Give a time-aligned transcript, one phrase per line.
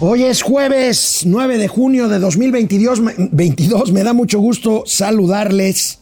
[0.00, 3.00] Hoy es jueves 9 de junio de 2022.
[3.30, 3.92] 22.
[3.92, 6.00] Me da mucho gusto saludarles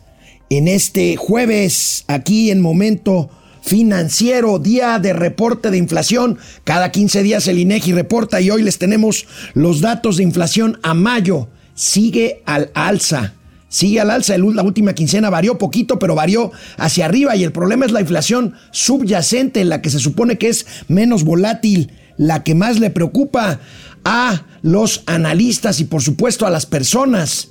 [0.49, 3.29] en este jueves aquí en Momento
[3.61, 6.39] Financiero, día de reporte de inflación.
[6.65, 10.95] Cada 15 días el INEGI reporta y hoy les tenemos los datos de inflación a
[10.95, 11.48] mayo.
[11.74, 13.34] Sigue al alza.
[13.68, 17.84] Sigue al alza, la última quincena varió poquito, pero varió hacia arriba y el problema
[17.84, 22.79] es la inflación subyacente, la que se supone que es menos volátil la que más
[22.79, 23.61] le preocupa
[24.05, 27.48] a los analistas y por supuesto a las personas.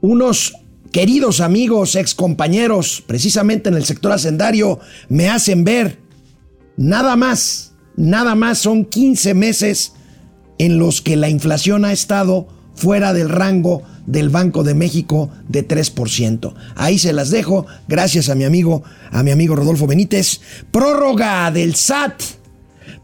[0.00, 0.54] Unos
[0.92, 5.98] queridos amigos, ex compañeros, precisamente en el sector hacendario, me hacen ver
[6.76, 9.92] nada más, nada más son 15 meses
[10.58, 15.66] en los que la inflación ha estado fuera del rango del Banco de México de
[15.66, 16.54] 3%.
[16.76, 20.40] Ahí se las dejo, gracias a mi amigo, a mi amigo Rodolfo Benítez.
[20.70, 22.22] Prórroga del SAT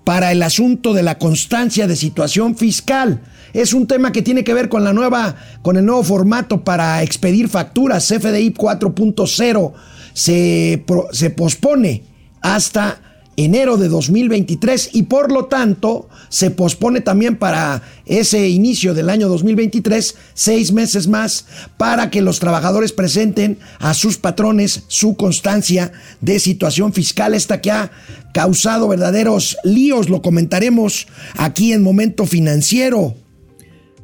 [0.04, 3.20] para el asunto de la constancia de situación fiscal.
[3.52, 7.02] Es un tema que tiene que ver con la nueva, con el nuevo formato para
[7.02, 8.06] expedir facturas.
[8.06, 9.72] CFDI 4.0
[10.12, 12.02] se, se pospone
[12.42, 13.00] hasta
[13.36, 19.28] enero de 2023 y por lo tanto se pospone también para ese inicio del año
[19.28, 21.46] 2023 seis meses más
[21.76, 27.70] para que los trabajadores presenten a sus patrones su constancia de situación fiscal esta que
[27.70, 27.90] ha
[28.32, 33.14] causado verdaderos líos lo comentaremos aquí en momento financiero.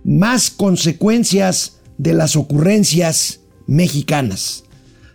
[0.05, 4.65] Más consecuencias de las ocurrencias mexicanas.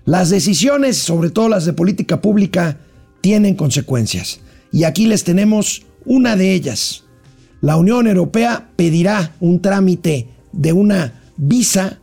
[0.05, 2.77] Las decisiones sobre todo las de política pública
[3.25, 4.39] tienen consecuencias.
[4.71, 7.05] Y aquí les tenemos una de ellas.
[7.59, 11.97] La Unión Europea pedirá un trámite de una visa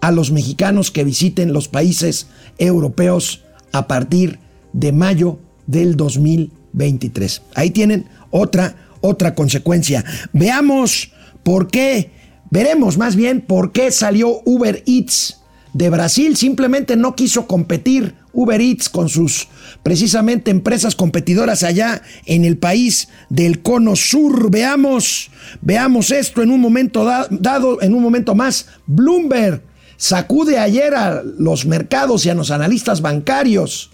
[0.00, 4.38] a los mexicanos que visiten los países europeos a partir
[4.72, 7.42] de mayo del 2023.
[7.56, 10.04] Ahí tienen otra otra consecuencia.
[10.32, 11.10] Veamos
[11.42, 12.12] por qué,
[12.50, 15.40] veremos más bien por qué salió Uber Eats
[15.72, 19.48] de Brasil, simplemente no quiso competir Uber Eats con sus
[19.82, 24.50] precisamente empresas competidoras allá en el país del cono sur.
[24.50, 25.30] Veamos,
[25.60, 28.66] veamos esto en un momento dado, en un momento más.
[28.86, 29.62] Bloomberg
[29.96, 33.90] sacude ayer a los mercados y a los analistas bancarios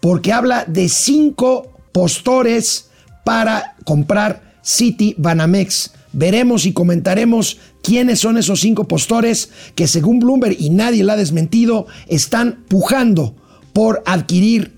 [0.00, 2.90] porque habla de cinco postores
[3.24, 5.92] para comprar City Banamex.
[6.12, 11.16] Veremos y comentaremos quiénes son esos cinco postores que según Bloomberg y nadie la ha
[11.16, 13.34] desmentido, están pujando
[13.76, 14.72] por adquirir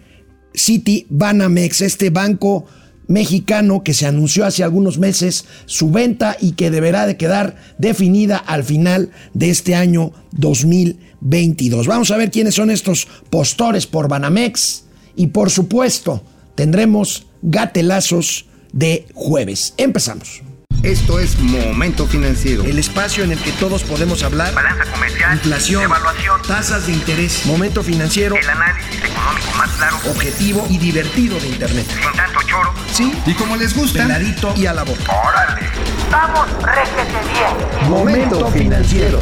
[0.52, 2.66] City Banamex, este banco
[3.06, 8.38] mexicano que se anunció hace algunos meses su venta y que deberá de quedar definida
[8.38, 11.86] al final de este año 2022.
[11.86, 16.24] Vamos a ver quiénes son estos postores por Banamex y por supuesto
[16.56, 19.74] tendremos gatelazos de jueves.
[19.76, 20.42] Empezamos.
[20.88, 22.62] Esto es Momento Financiero.
[22.64, 24.54] El espacio en el que todos podemos hablar.
[24.54, 25.34] Balanza comercial.
[25.34, 25.82] Inflación.
[25.82, 26.40] Evaluación.
[26.42, 27.44] Tasas de interés.
[27.46, 28.36] Momento Financiero.
[28.36, 29.96] El análisis económico más claro.
[30.08, 31.86] Objetivo y divertido de Internet.
[31.88, 32.72] Sin tanto choro.
[32.92, 33.12] Sí.
[33.26, 34.04] Y como les gusta.
[34.04, 35.12] Peladito y a la boca.
[35.12, 35.68] ¡Órale!
[36.10, 37.90] ¡Vamos, réjete bien!
[37.90, 39.20] Momento Financiero.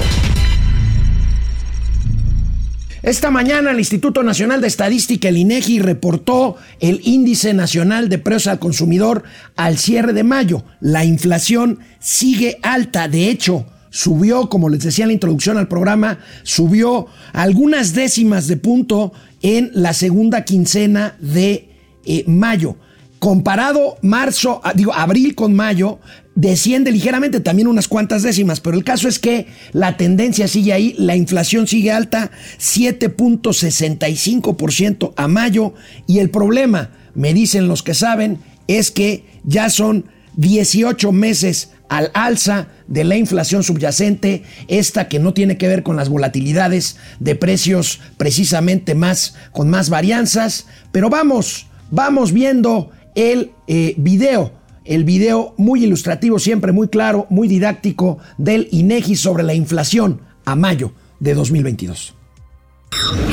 [3.07, 8.49] Esta mañana el Instituto Nacional de Estadística, el INEGI, reportó el índice nacional de precios
[8.49, 9.23] al consumidor
[9.55, 10.65] al cierre de mayo.
[10.81, 16.19] La inflación sigue alta, de hecho, subió, como les decía en la introducción al programa,
[16.43, 21.69] subió algunas décimas de punto en la segunda quincena de
[22.07, 22.75] eh, mayo.
[23.19, 25.99] Comparado marzo, ah, digo, abril con mayo,
[26.35, 30.95] desciende ligeramente, también unas cuantas décimas, pero el caso es que la tendencia sigue ahí,
[30.99, 35.73] la inflación sigue alta, 7.65% a mayo,
[36.07, 40.05] y el problema, me dicen los que saben, es que ya son
[40.37, 45.97] 18 meses al alza de la inflación subyacente, esta que no tiene que ver con
[45.97, 53.95] las volatilidades de precios precisamente más con más varianzas, pero vamos, vamos viendo el eh,
[53.97, 54.53] video,
[54.85, 60.55] el video muy ilustrativo, siempre muy claro, muy didáctico del INEGI sobre la inflación a
[60.55, 62.15] mayo de 2022.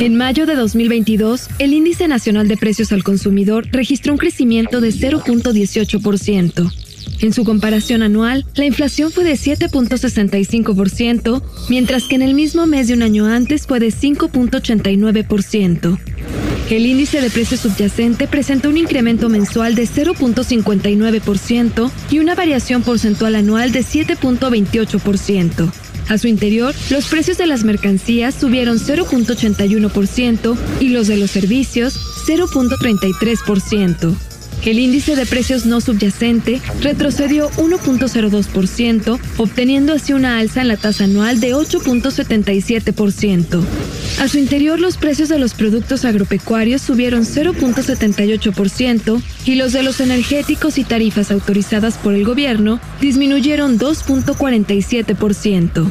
[0.00, 4.88] En mayo de 2022, el Índice Nacional de Precios al Consumidor registró un crecimiento de
[4.88, 6.72] 0.18%.
[7.20, 12.88] En su comparación anual, la inflación fue de 7.65%, mientras que en el mismo mes
[12.88, 15.98] de un año antes fue de 5.89%.
[16.70, 23.34] El índice de precio subyacente presentó un incremento mensual de 0.59% y una variación porcentual
[23.34, 25.70] anual de 7.28%.
[26.08, 31.98] A su interior, los precios de las mercancías subieron 0.81% y los de los servicios
[32.26, 34.33] 0.33%.
[34.64, 41.04] El índice de precios no subyacente retrocedió 1.02%, obteniendo así una alza en la tasa
[41.04, 43.62] anual de 8.77%.
[44.20, 50.00] A su interior, los precios de los productos agropecuarios subieron 0.78% y los de los
[50.00, 55.90] energéticos y tarifas autorizadas por el gobierno disminuyeron 2.47%.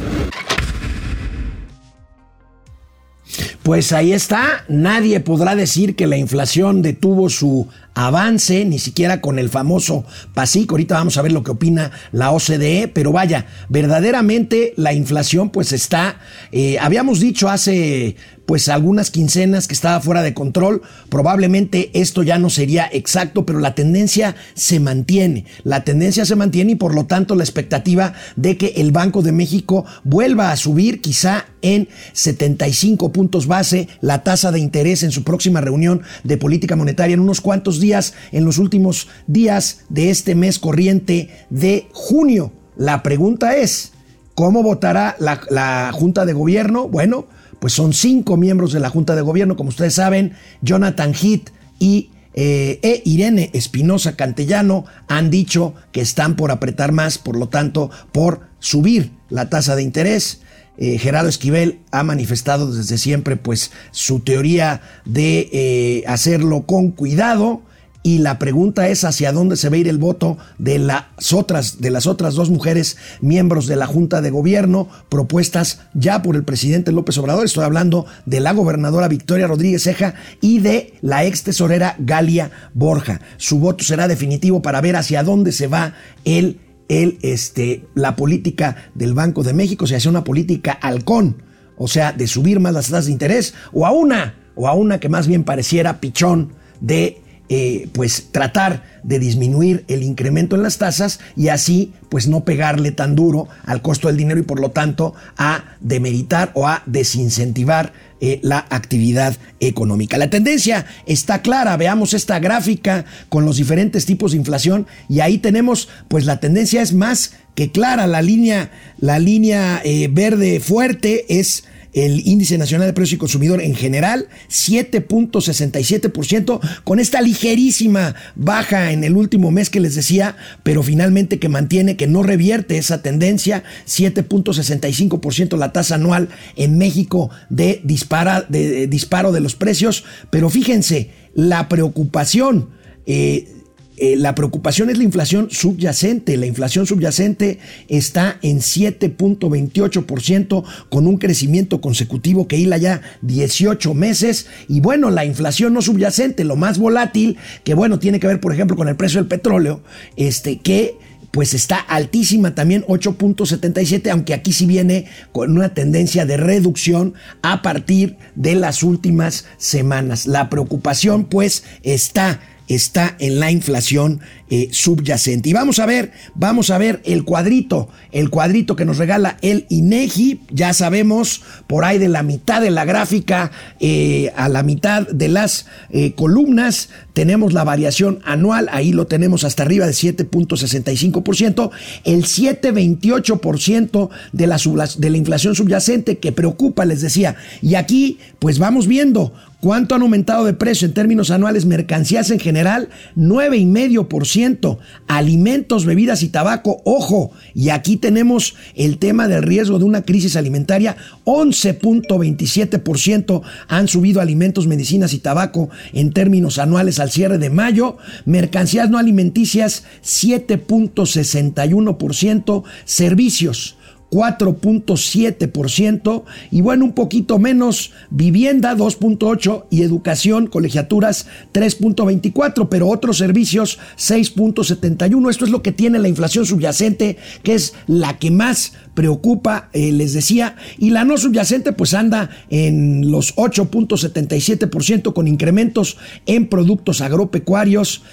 [3.64, 9.40] Pues ahí está, nadie podrá decir que la inflación detuvo su avance, ni siquiera con
[9.40, 10.72] el famoso PASIC.
[10.72, 15.72] Ahorita vamos a ver lo que opina la OCDE, pero vaya, verdaderamente la inflación pues
[15.72, 16.20] está,
[16.52, 20.82] eh, habíamos dicho hace pues algunas quincenas que estaba fuera de control.
[21.10, 25.46] Probablemente esto ya no sería exacto, pero la tendencia se mantiene.
[25.64, 29.32] La tendencia se mantiene y por lo tanto la expectativa de que el Banco de
[29.32, 35.24] México vuelva a subir quizá en 75 puntos base la tasa de interés en su
[35.24, 37.83] próxima reunión de política monetaria en unos cuantos días,
[38.32, 42.52] en los últimos días de este mes corriente de junio.
[42.76, 43.92] La pregunta es,
[44.36, 46.88] ¿cómo votará la, la Junta de Gobierno?
[46.88, 47.28] Bueno,
[47.60, 51.50] pues son cinco miembros de la Junta de Gobierno, como ustedes saben, Jonathan Heath
[51.80, 57.50] y eh, e Irene Espinosa Cantellano han dicho que están por apretar más, por lo
[57.50, 60.42] tanto, por subir la tasa de interés.
[60.78, 67.62] Eh, Gerardo Esquivel ha manifestado desde siempre pues su teoría de eh, hacerlo con cuidado
[68.04, 71.80] y la pregunta es hacia dónde se va a ir el voto de las otras,
[71.80, 76.44] de las otras dos mujeres miembros de la Junta de Gobierno propuestas ya por el
[76.44, 77.46] presidente López Obrador.
[77.46, 83.22] Estoy hablando de la gobernadora Victoria Rodríguez Ceja y de la ex tesorera Galia Borja.
[83.38, 85.94] Su voto será definitivo para ver hacia dónde se va
[86.26, 86.60] el,
[86.90, 91.42] el, este, la política del Banco de México, si hace una política halcón,
[91.78, 95.00] o sea, de subir más las tasas de interés, o a una, o a una
[95.00, 96.52] que más bien pareciera pichón
[96.82, 102.46] de eh, pues tratar de disminuir el incremento en las tasas y así pues no
[102.46, 106.84] pegarle tan duro al costo del dinero y por lo tanto a demeritar o a
[106.86, 107.92] desincentivar
[108.22, 110.18] eh, la actividad económica.
[110.18, 115.38] La tendencia está clara, veamos esta gráfica con los diferentes tipos de inflación y ahí
[115.38, 121.26] tenemos pues la tendencia es más que clara, la línea, la línea eh, verde fuerte
[121.28, 128.92] es el índice nacional de precios y consumidor en general, 7.67%, con esta ligerísima baja
[128.92, 133.02] en el último mes que les decía, pero finalmente que mantiene, que no revierte esa
[133.02, 140.50] tendencia, 7.65% la tasa anual en México de, dispara, de, disparo de los precios, pero
[140.50, 142.70] fíjense, la preocupación...
[143.06, 143.63] Eh,
[143.98, 146.38] eh, la preocupación es la inflación subyacente.
[146.38, 154.48] La inflación subyacente está en 7.28% con un crecimiento consecutivo que hila ya 18 meses.
[154.68, 158.54] Y bueno, la inflación no subyacente, lo más volátil, que bueno, tiene que ver por
[158.54, 159.82] ejemplo con el precio del petróleo,
[160.16, 160.98] este, que
[161.34, 167.64] pues está altísima también 8.77, aunque aquí sí viene con una tendencia de reducción a
[167.64, 170.28] partir de las últimas semanas.
[170.28, 175.50] La preocupación pues está está en la inflación eh, subyacente.
[175.50, 179.66] Y vamos a ver, vamos a ver el cuadrito, el cuadrito que nos regala el
[179.70, 180.42] INEGI.
[180.52, 185.28] Ya sabemos, por ahí de la mitad de la gráfica eh, a la mitad de
[185.28, 191.72] las eh, columnas, tenemos la variación anual, ahí lo tenemos hasta arriba de 7.65%,
[192.04, 194.58] el 7.28% de la,
[194.98, 197.36] de la inflación subyacente que preocupa, les decía.
[197.62, 202.40] Y aquí, pues vamos viendo ¿Cuánto han aumentado de precio en términos anuales mercancías en
[202.42, 202.90] general?
[203.16, 204.78] 9,5%.
[205.08, 207.32] Alimentos, bebidas y tabaco, ojo.
[207.54, 210.98] Y aquí tenemos el tema del riesgo de una crisis alimentaria.
[211.24, 217.96] 11.27% han subido alimentos, medicinas y tabaco en términos anuales al cierre de mayo.
[218.26, 222.64] Mercancías no alimenticias, 7.61%.
[222.84, 223.78] Servicios,
[224.14, 233.80] 4.7% y bueno, un poquito menos vivienda 2.8 y educación, colegiaturas 3.24, pero otros servicios
[233.98, 235.32] 6.71.
[235.32, 239.92] Esto es lo que tiene la inflación subyacente, que es la que más preocupa, eh,
[239.92, 247.02] les decía, y la no subyacente pues anda en los 8.77% con incrementos en productos
[247.02, 248.04] agropecuarios,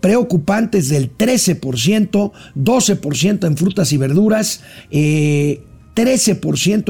[0.00, 5.62] preocupantes del 13%, 12% en frutas y verduras, 13% eh,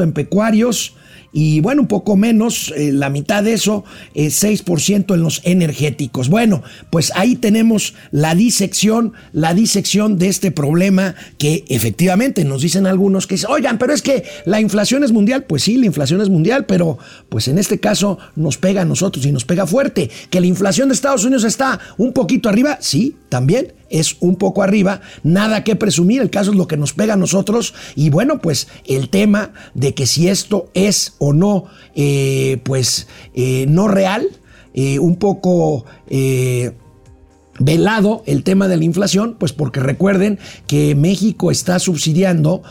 [0.02, 0.94] en pecuarios
[1.32, 6.28] y bueno, un poco menos, eh, la mitad de eso, 6% en los energéticos.
[6.28, 12.86] Bueno, pues ahí tenemos la disección, la disección de este problema que efectivamente nos dicen
[12.86, 15.44] algunos que dicen, oigan, pero es que la inflación es mundial.
[15.44, 19.24] Pues sí, la inflación es mundial, pero pues en este caso nos pega a nosotros
[19.26, 20.10] y nos pega fuerte.
[20.30, 24.62] Que la inflación de Estados Unidos está un poquito arriba, sí, también es un poco
[24.62, 28.40] arriba, nada que presumir, el caso es lo que nos pega a nosotros y bueno,
[28.40, 34.28] pues el tema de que si esto es o no, eh, pues eh, no real,
[34.74, 35.84] eh, un poco
[37.60, 42.62] velado el tema de la inflación, pues porque recuerden que México está subsidiando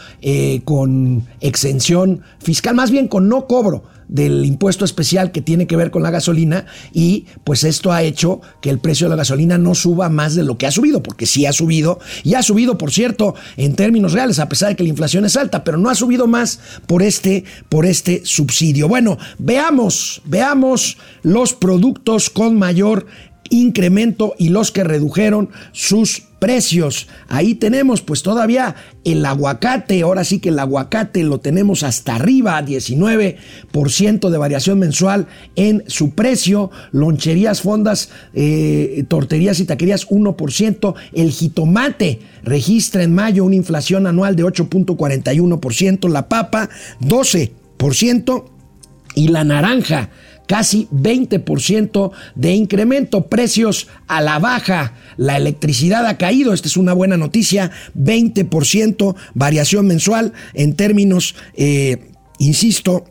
[0.64, 5.92] con exención fiscal, más bien con no cobro del impuesto especial que tiene que ver
[5.92, 9.76] con la gasolina y pues esto ha hecho que el precio de la gasolina no
[9.76, 12.92] suba más de lo que ha subido, porque sí ha subido y ha subido, por
[12.92, 15.96] cierto, en términos reales, a pesar de que la inflación es alta, pero no ha
[15.96, 18.88] subido más por este, por este subsidio.
[18.88, 23.08] Bueno, veamos, veamos los productos con mayor
[23.50, 27.08] incremento y los que redujeron sus precios.
[27.28, 32.62] Ahí tenemos pues todavía el aguacate, ahora sí que el aguacate lo tenemos hasta arriba,
[32.62, 41.32] 19% de variación mensual en su precio, loncherías, fondas, eh, torterías y taquerías 1%, el
[41.32, 46.70] jitomate registra en mayo una inflación anual de 8.41%, la papa
[47.02, 48.46] 12%
[49.16, 50.10] y la naranja
[50.48, 56.94] casi 20% de incremento, precios a la baja, la electricidad ha caído, esta es una
[56.94, 63.06] buena noticia, 20% variación mensual en términos, eh, insisto,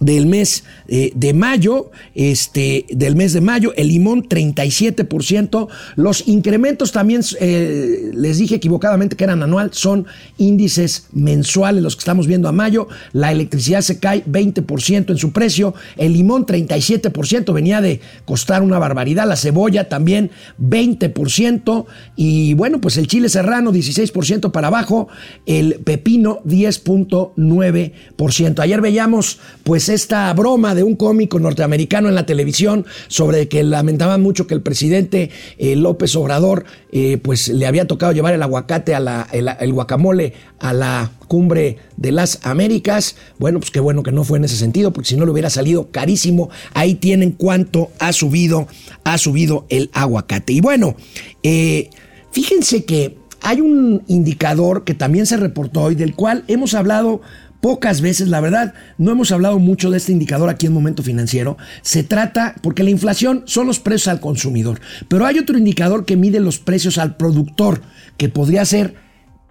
[0.00, 6.92] del mes eh, de mayo, este, del mes de mayo, el limón 37%, los incrementos
[6.92, 10.06] también, eh, les dije equivocadamente que eran anual, son
[10.38, 15.32] índices mensuales los que estamos viendo a mayo, la electricidad se cae 20% en su
[15.32, 21.86] precio, el limón 37%, venía de costar una barbaridad, la cebolla también 20%,
[22.16, 25.08] y bueno, pues el chile serrano 16% para abajo,
[25.46, 28.60] el pepino 10.9%.
[28.60, 34.22] Ayer veíamos pues esta broma de un cómico norteamericano en la televisión sobre que lamentaban
[34.22, 38.94] mucho que el presidente eh, López Obrador eh, pues le había tocado llevar el aguacate
[38.94, 43.16] a la, el, guacamole a la cumbre de las Américas.
[43.38, 45.50] Bueno, pues qué bueno que no fue en ese sentido, porque si no le hubiera
[45.50, 46.48] salido carísimo.
[46.74, 48.68] Ahí tienen cuánto ha subido,
[49.04, 50.52] ha subido el aguacate.
[50.52, 50.96] Y bueno,
[51.42, 51.90] eh,
[52.30, 57.20] fíjense que hay un indicador que también se reportó y del cual hemos hablado
[57.60, 61.56] pocas veces, la verdad, no hemos hablado mucho de este indicador aquí en Momento Financiero.
[61.82, 66.16] Se trata, porque la inflación son los precios al consumidor, pero hay otro indicador que
[66.16, 67.82] mide los precios al productor,
[68.16, 68.94] que podría ser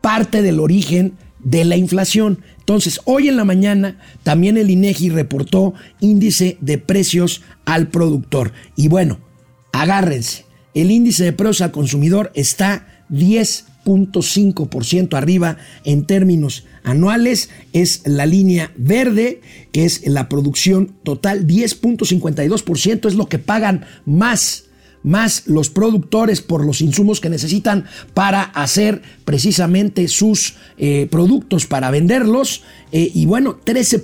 [0.02, 2.40] parte del origen de la inflación.
[2.60, 8.52] Entonces, hoy en la mañana también el INEGI reportó índice de precios al productor.
[8.76, 9.20] Y bueno,
[9.72, 18.26] agárrense, el índice de precios al consumidor está 10.5% arriba en términos anuales es la
[18.26, 24.66] línea verde, que es la producción total, 10.52% es lo que pagan más
[25.06, 31.92] más los productores por los insumos que necesitan para hacer precisamente sus eh, productos para
[31.92, 32.64] venderlos.
[32.92, 34.04] Eh, y bueno, 13.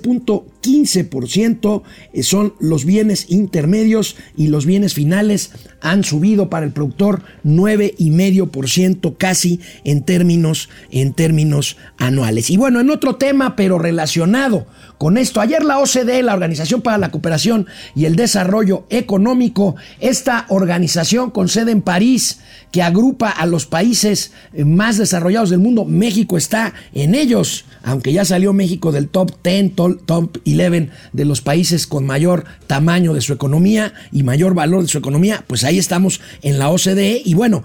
[0.62, 5.50] 15% eh, son los bienes intermedios y los bienes finales
[5.80, 12.50] han subido para el productor 9,5% casi en términos, en términos anuales.
[12.50, 14.66] Y bueno, en otro tema, pero relacionado
[14.98, 17.66] con esto, ayer la OCDE, la Organización para la Cooperación
[17.96, 22.38] y el Desarrollo Económico, esta organización con sede en París,
[22.70, 28.12] que agrupa a los países eh, más desarrollados del mundo, México está en ellos, aunque
[28.12, 32.44] ya salió México del top 10, top, top y 11 de los países con mayor
[32.66, 36.70] tamaño de su economía y mayor valor de su economía, pues ahí estamos en la
[36.70, 37.64] OCDE y bueno,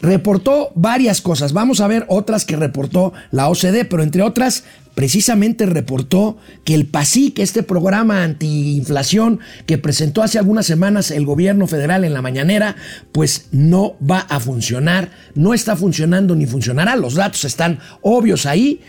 [0.00, 1.52] reportó varias cosas.
[1.52, 6.86] Vamos a ver otras que reportó la OCDE, pero entre otras, precisamente reportó que el
[6.86, 12.76] PASIC, este programa antiinflación que presentó hace algunas semanas el gobierno federal en la mañanera,
[13.12, 16.96] pues no va a funcionar, no está funcionando ni funcionará.
[16.96, 18.80] Los datos están obvios ahí.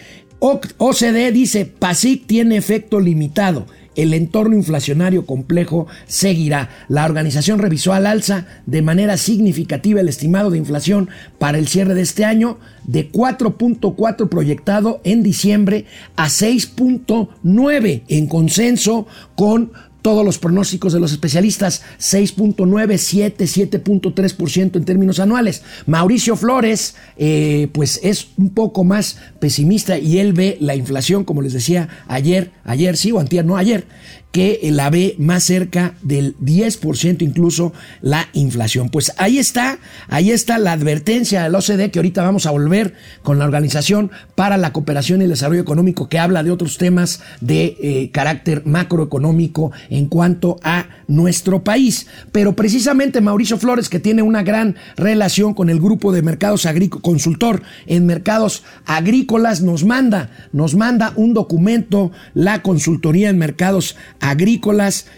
[0.41, 6.69] OCDE dice, PASIC tiene efecto limitado el entorno inflacionario complejo seguirá.
[6.88, 11.93] La organización revisó al alza de manera significativa el estimado de inflación para el cierre
[11.93, 19.71] de este año de 4.4 proyectado en diciembre a 6.9 en consenso con
[20.01, 25.63] todos los pronósticos de los especialistas, 6.9, 7, 7.3% en términos anuales.
[25.86, 31.41] Mauricio Flores, eh, pues es un poco más pesimista y él ve la inflación, como
[31.41, 33.86] les decía ayer, ayer sí o antier, no ayer,
[34.31, 38.89] que la ve más cerca del 10% incluso la inflación.
[38.89, 43.39] Pues ahí está, ahí está la advertencia del OCDE que ahorita vamos a volver con
[43.39, 47.77] la Organización para la Cooperación y el Desarrollo Económico que habla de otros temas de
[47.81, 52.07] eh, carácter macroeconómico en cuanto a nuestro país.
[52.31, 57.03] Pero precisamente Mauricio Flores, que tiene una gran relación con el grupo de mercados agrícolas,
[57.03, 64.20] consultor en mercados agrícolas, nos manda, nos manda un documento, la consultoría en mercados agrícolas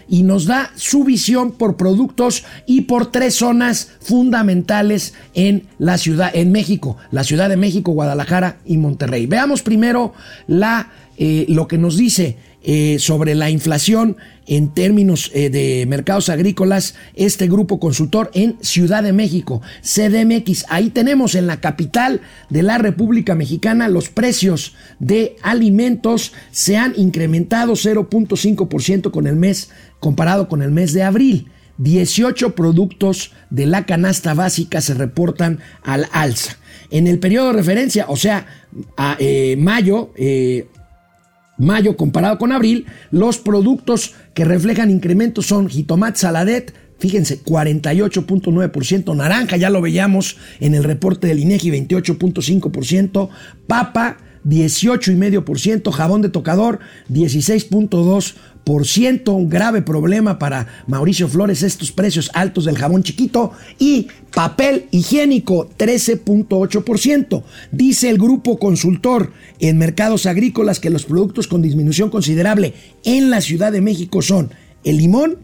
[0.08, 6.30] y nos da su visión por productos y por tres zonas fundamentales en la ciudad,
[6.34, 9.26] en México, la Ciudad de México, Guadalajara y Monterrey.
[9.26, 10.14] Veamos primero
[10.46, 14.16] la, eh, lo que nos dice eh, sobre la inflación
[14.46, 20.64] en términos eh, de mercados agrícolas este grupo consultor en Ciudad de México, CDMX.
[20.70, 26.94] Ahí tenemos en la capital de la República Mexicana los precios de alimentos se han
[26.96, 29.68] incrementado 0.5% con el mes
[30.00, 31.48] comparado con el mes de abril.
[31.76, 36.56] 18 productos de la canasta básica se reportan al alza.
[36.90, 38.46] En el periodo de referencia, o sea,
[38.96, 40.12] a eh, mayo,
[41.58, 49.56] mayo comparado con abril, los productos que reflejan incrementos son jitomate saladet, fíjense, 48.9%, naranja,
[49.56, 53.28] ya lo veíamos en el reporte del INEGI, 28.5%,
[53.66, 56.80] papa, 18,5%, jabón de tocador,
[57.10, 58.34] 16.2%,
[58.66, 65.68] un grave problema para Mauricio Flores estos precios altos del jabón chiquito y papel higiénico
[65.78, 67.42] 13.8%.
[67.70, 73.40] Dice el grupo consultor en mercados agrícolas que los productos con disminución considerable en la
[73.40, 74.50] Ciudad de México son
[74.82, 75.38] el limón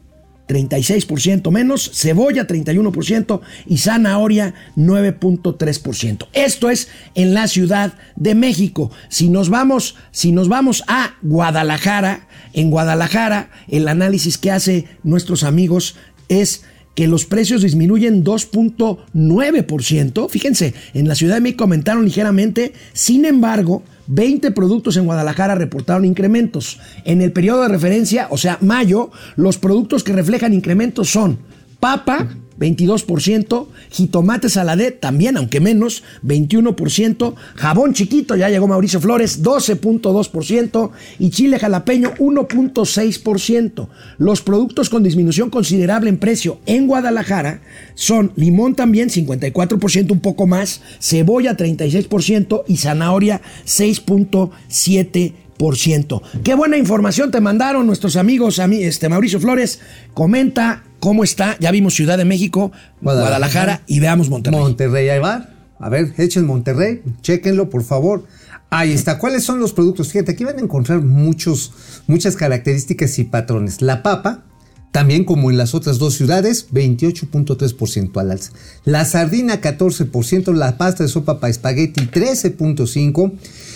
[0.50, 6.26] 36% menos, cebolla 31% y zanahoria 9.3%.
[6.32, 8.90] Esto es en la Ciudad de México.
[9.08, 15.44] Si nos vamos, si nos vamos a Guadalajara, en Guadalajara el análisis que hace nuestros
[15.44, 15.96] amigos
[16.28, 16.64] es
[17.00, 20.28] que los precios disminuyen 2.9%.
[20.28, 26.04] Fíjense, en la Ciudad de México aumentaron ligeramente, sin embargo, 20 productos en Guadalajara reportaron
[26.04, 26.78] incrementos.
[27.06, 31.38] En el periodo de referencia, o sea, mayo, los productos que reflejan incrementos son
[31.80, 32.28] papa,
[32.60, 41.30] 22%, jitomate saladet también, aunque menos, 21%, jabón chiquito, ya llegó Mauricio Flores, 12.2% y
[41.30, 43.88] chile jalapeño, 1.6%.
[44.18, 47.62] Los productos con disminución considerable en precio en Guadalajara
[47.94, 56.22] son limón también, 54%, un poco más, cebolla, 36% y zanahoria, 6.7%.
[56.42, 59.80] Qué buena información te mandaron nuestros amigos, este Mauricio Flores.
[60.14, 61.56] Comenta cómo está.
[61.58, 64.60] Ya vimos Ciudad de México, Guadalajara, y veamos Monterrey.
[64.60, 65.48] Monterrey, ahí va.
[65.78, 68.24] A ver, echen Monterrey, chequenlo, por favor.
[68.68, 69.18] Ahí está.
[69.18, 70.12] ¿Cuáles son los productos?
[70.12, 71.72] Fíjate, aquí van a encontrar muchos,
[72.06, 73.82] muchas características y patrones.
[73.82, 74.44] La papa,
[74.92, 78.52] también como en las otras dos ciudades, 28.3% al alza.
[78.84, 83.32] La sardina 14%, la pasta de sopa para espagueti 13.5%,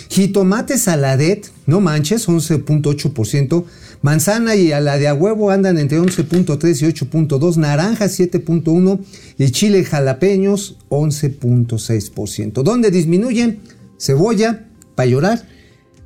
[0.09, 3.63] jitomate saladet, no manches, 11.8%,
[4.01, 8.99] manzana y a la de a huevo andan entre 11.3 y 8.2, naranja 7.1
[9.37, 12.61] y chile jalapeños 11.6%.
[12.61, 13.61] ¿Dónde disminuyen?
[13.97, 15.47] Cebolla, para llorar,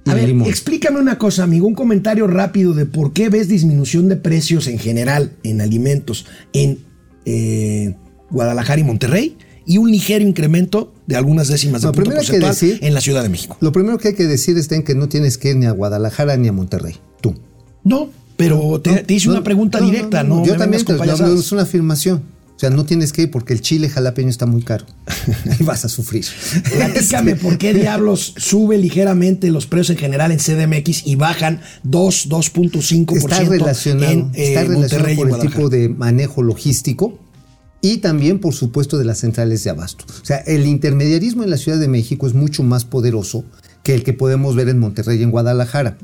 [0.09, 4.15] a ver, explícame una cosa, amigo, un comentario rápido de por qué ves disminución de
[4.15, 6.79] precios en general en alimentos en
[7.25, 7.95] eh,
[8.29, 13.01] Guadalajara y Monterrey y un ligero incremento de algunas décimas de punto porcentual en la
[13.01, 13.57] Ciudad de México.
[13.61, 16.37] Lo primero que hay que decir es que no tienes que ir ni a Guadalajara
[16.37, 17.35] ni a Monterrey, tú.
[17.83, 20.45] No, pero te, hice una pregunta directa, ¿no?
[20.45, 22.23] yo también, es una afirmación.
[22.59, 24.85] O sea, no tienes que ir porque el chile jalapeño está muy caro.
[25.49, 26.25] Ahí vas a sufrir.
[26.69, 32.27] Platícame por qué diablos sube ligeramente los precios en general en CDMX y bajan 2,
[32.29, 37.17] 2.5% está relacionado, en eh, está relacionado por el tipo de manejo logístico
[37.79, 40.03] y también, por supuesto, de las centrales de abasto.
[40.21, 43.45] O sea, el intermediarismo en la Ciudad de México es mucho más poderoso
[43.83, 45.97] que el que podemos ver en Monterrey y en Guadalajara.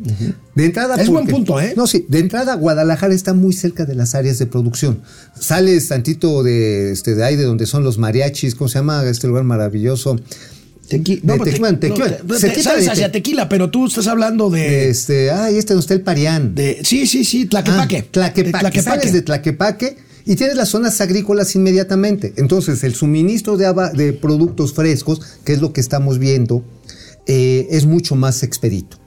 [0.55, 1.73] De entrada, es buen punto, ¿eh?
[1.75, 5.01] No, sí, de entrada Guadalajara está muy cerca de las áreas de producción.
[5.39, 9.27] Sales tantito de este de ahí de donde son los mariachis, ¿cómo se llama este
[9.27, 10.17] lugar maravilloso?
[10.87, 12.17] Tequi no, tequila, tequila.
[12.17, 14.89] te, hacia tequila, pero tú estás hablando de.
[14.89, 16.53] este, ay, este donde está el Parián.
[16.53, 17.97] De, sí, sí, sí, Tlaquepaque.
[17.97, 18.81] Ah, tlaquepaque.
[18.81, 22.33] Sales de Tlaquepaque y tienes las zonas agrícolas inmediatamente.
[22.37, 26.63] Entonces, el suministro de, de productos frescos, que es lo que estamos viendo,
[27.27, 28.97] eh, es mucho más expedito.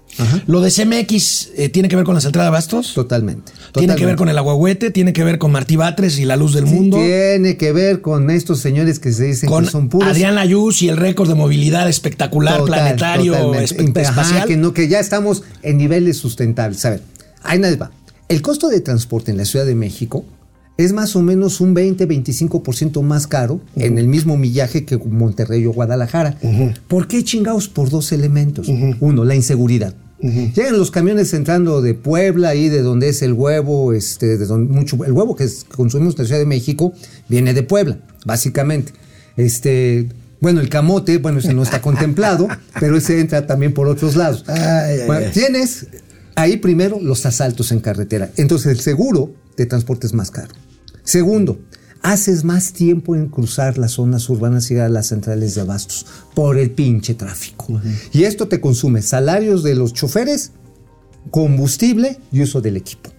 [0.49, 2.93] Lo de CMX eh, tiene que ver con la central de abastos.
[2.93, 3.53] Totalmente.
[3.73, 6.55] Tiene que ver con el aguahuete, tiene que ver con Martí Batres y la luz
[6.55, 6.97] del Sí, mundo.
[6.97, 10.09] Tiene que ver con estos señores que se dicen con que son puros.
[10.09, 14.49] Adrián Layuz y el récord de movilidad espectacular, Total, planetario, Ajá, espacial.
[14.49, 16.85] que, no, que ya estamos en niveles sustentables.
[16.85, 17.03] A ver,
[17.45, 17.91] ahí nada va.
[18.29, 20.25] El costo de transporte en la Ciudad de México
[20.79, 25.73] es más o menos un 20-25% más caro en el mismo millaje que Monterrey o
[25.73, 26.39] Guadalajara.
[26.87, 27.69] ¿Por qué chingados?
[27.69, 28.69] Por dos elementos.
[29.01, 29.93] Uno, la inseguridad.
[30.21, 34.73] Llegan los camiones entrando de Puebla, ahí de donde es el huevo, este, de donde
[34.73, 36.93] mucho, el huevo que es- que consumimos en la Ciudad de México
[37.29, 38.93] viene de Puebla, básicamente.
[39.37, 40.09] Este,
[40.41, 42.49] bueno, el camote, bueno, ese no está contemplado,
[42.81, 44.45] pero ese entra también por otros lados.
[44.49, 44.59] Ay,
[45.01, 45.33] ay, Bueno, ay.
[45.33, 45.87] tienes
[46.35, 48.31] ahí primero los asaltos en carretera.
[48.37, 50.55] Entonces el seguro de transporte es más caro.
[51.09, 51.59] Segundo,
[52.03, 56.05] haces más tiempo en cruzar las zonas urbanas y ir a las centrales de abastos
[56.35, 57.81] por el pinche tráfico.
[58.13, 60.53] Y esto te consume salarios de los choferes,
[61.31, 63.11] combustible y uso del equipo.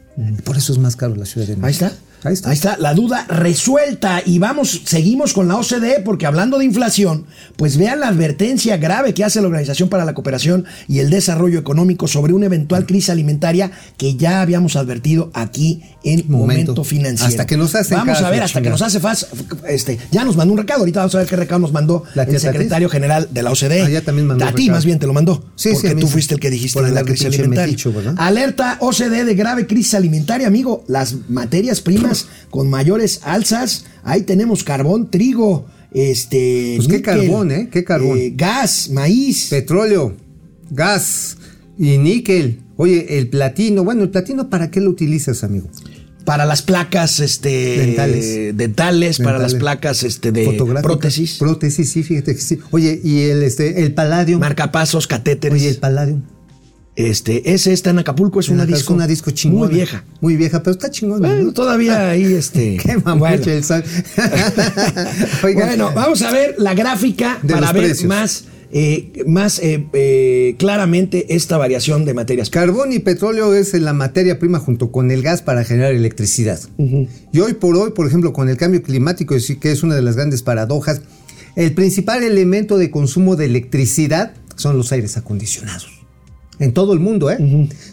[0.44, 1.86] Por eso es más caro la Ciudad de México.
[1.86, 2.09] Ahí está.
[2.24, 2.50] Ahí está.
[2.50, 4.22] Ahí está, la duda resuelta.
[4.26, 9.14] Y vamos, seguimos con la OCDE, porque hablando de inflación, pues vean la advertencia grave
[9.14, 13.10] que hace la Organización para la Cooperación y el Desarrollo Económico sobre una eventual crisis
[13.10, 16.84] alimentaria que ya habíamos advertido aquí en Momento, Momento.
[16.84, 17.30] Financiero.
[17.30, 19.28] Hasta que nos hacen Vamos a ver, hasta que nos hace faz,
[19.68, 20.80] este, ya nos mandó un recado.
[20.82, 23.82] Ahorita vamos a ver qué recado nos mandó ¿La el secretario general de la OCDE.
[23.84, 25.44] Ah, ya también mandó A ti más bien te lo mandó.
[25.56, 27.76] Sí, sí, porque tú fuiste el que dijiste de la crisis alimentaria.
[28.18, 30.84] Alerta OCDE de grave crisis alimentaria, amigo.
[30.88, 32.09] Las materias primas
[32.50, 33.86] con mayores alzas.
[34.04, 36.74] Ahí tenemos carbón, trigo, este.
[36.78, 37.70] Pues qué carbón, ¿eh?
[37.72, 38.20] Qué carbón.
[38.36, 39.50] gas, maíz.
[39.50, 40.16] Petróleo,
[40.70, 41.38] gas
[41.78, 42.62] y níquel.
[42.78, 43.84] Oye, el platino.
[43.84, 45.70] Bueno, el platino, ¿para qué lo utilizas, amigo?
[46.30, 48.56] para las placas este, Dentales.
[48.56, 50.46] dentales, para las placas este, de
[50.84, 52.60] prótesis, Prótesis, sí, fíjate que sí.
[52.70, 54.40] Oye, y el, este, el palladium.
[54.40, 55.60] marcapasos, catéteres.
[55.60, 56.22] Oye, el palladium.
[57.00, 59.68] Este, ese está en Acapulco, es una disco, una disco chingona.
[59.68, 60.04] muy vieja.
[60.20, 61.30] Muy vieja, pero está chingona.
[61.30, 61.54] Bueno, ¿no?
[61.54, 62.76] todavía ahí este.
[62.84, 63.42] Quema bueno.
[63.46, 63.86] el sol.
[65.42, 68.10] Bueno, vamos a ver la gráfica De para ver precios.
[68.10, 72.50] más, eh, más eh, eh, claramente esta variación de materias.
[72.50, 76.60] Carbón y petróleo es la materia prima junto con el gas para generar electricidad.
[77.32, 80.18] Y hoy por hoy, por ejemplo, con el cambio climático, que es una de las
[80.18, 81.02] grandes paradojas,
[81.56, 85.99] el principal elemento de consumo de electricidad son los aires acondicionados.
[86.60, 87.38] En todo el mundo, ¿eh?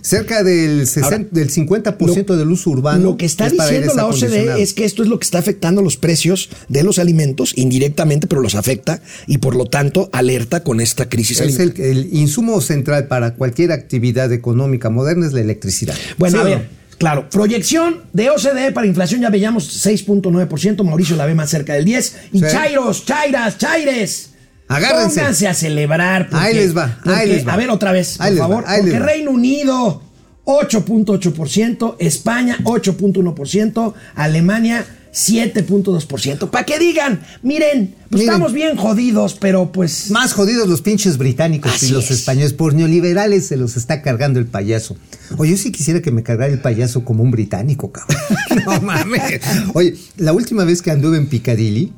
[0.00, 3.02] Cerca del, 60 Ahora, del 50% del uso urbano.
[3.05, 5.83] Lo que está es diciendo la OCDE es que esto es lo que está afectando
[5.83, 10.81] los precios de los alimentos indirectamente, pero los afecta y por lo tanto alerta con
[10.81, 11.90] esta crisis Es alimentaria.
[11.92, 15.94] el, el insumo central para cualquier actividad económica moderna es la electricidad.
[16.18, 16.50] Bueno, ¿Sí a no?
[16.50, 21.74] ver, claro, proyección de OCDE para inflación ya veíamos 6.9%, Mauricio la ve más cerca
[21.74, 22.44] del 10 y Sí.
[22.50, 24.31] Chairos, Chairas, Chaires.
[24.68, 25.20] Agárrense.
[25.20, 26.29] Pónganse a celebrar.
[26.33, 27.52] Ahí les va, ahí porque- les va.
[27.52, 28.64] A ver, otra vez, por Ahí les va, favor.
[28.66, 28.98] ahí porque.
[28.98, 30.02] Reino Unido,
[30.44, 36.50] 8.8%, España, 8.1%, Alemania, 7.2%.
[36.50, 38.26] Para que digan, miren, pues Miren.
[38.35, 40.11] estamos bien jodidos, pero pues...
[40.11, 42.18] Más jodidos los pinches británicos Así y los es.
[42.18, 42.52] españoles.
[42.52, 44.96] Por neoliberales se los está cargando el payaso.
[45.38, 48.18] Oye, yo sí quisiera que me cargara el payaso como un británico, cabrón.
[48.66, 49.40] no mames.
[49.74, 51.92] Oye, la última vez que anduve en Piccadilly,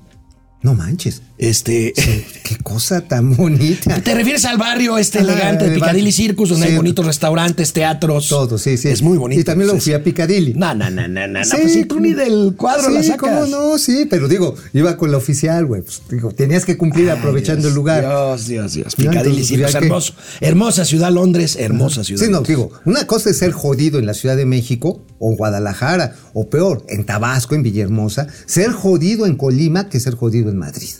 [0.62, 1.23] no manches.
[1.38, 1.92] Este...
[2.49, 4.01] Qué cosa tan bonita.
[4.01, 6.11] ¿Te refieres al barrio este Ah, elegante de Piccadilly.
[6.12, 6.73] Circus, donde Sí.
[6.73, 8.29] hay bonitos restaurantes, teatros?
[8.29, 8.88] Todo, sí, sí.
[8.88, 9.40] Es muy bonito.
[9.40, 10.55] Y también lo fui a Piccadilly.
[10.55, 11.44] No, no, no, no, no.
[11.44, 13.18] Sí, pues si tú ni del cuadro sí, la sacas.
[13.18, 13.77] ¿cómo no?
[13.79, 15.83] Sí, pero digo, iba con la oficial, güey.
[15.83, 18.01] Pues, digo, tenías que cumplir Ay, aprovechando Dios, el lugar.
[18.03, 18.97] Dios, Dios, Dios.
[18.97, 20.14] Piccadilly Circus, hermoso.
[20.40, 22.25] Hermosa ciudad, Londres, hermosa ciudad.
[22.25, 25.37] Sí, no, digo, una cosa es ser jodido en la Ciudad de México o en
[25.37, 30.58] Guadalajara, o peor, en Tabasco, en Villahermosa, ser jodido en Colima que ser jodido en
[30.58, 30.94] Madrid.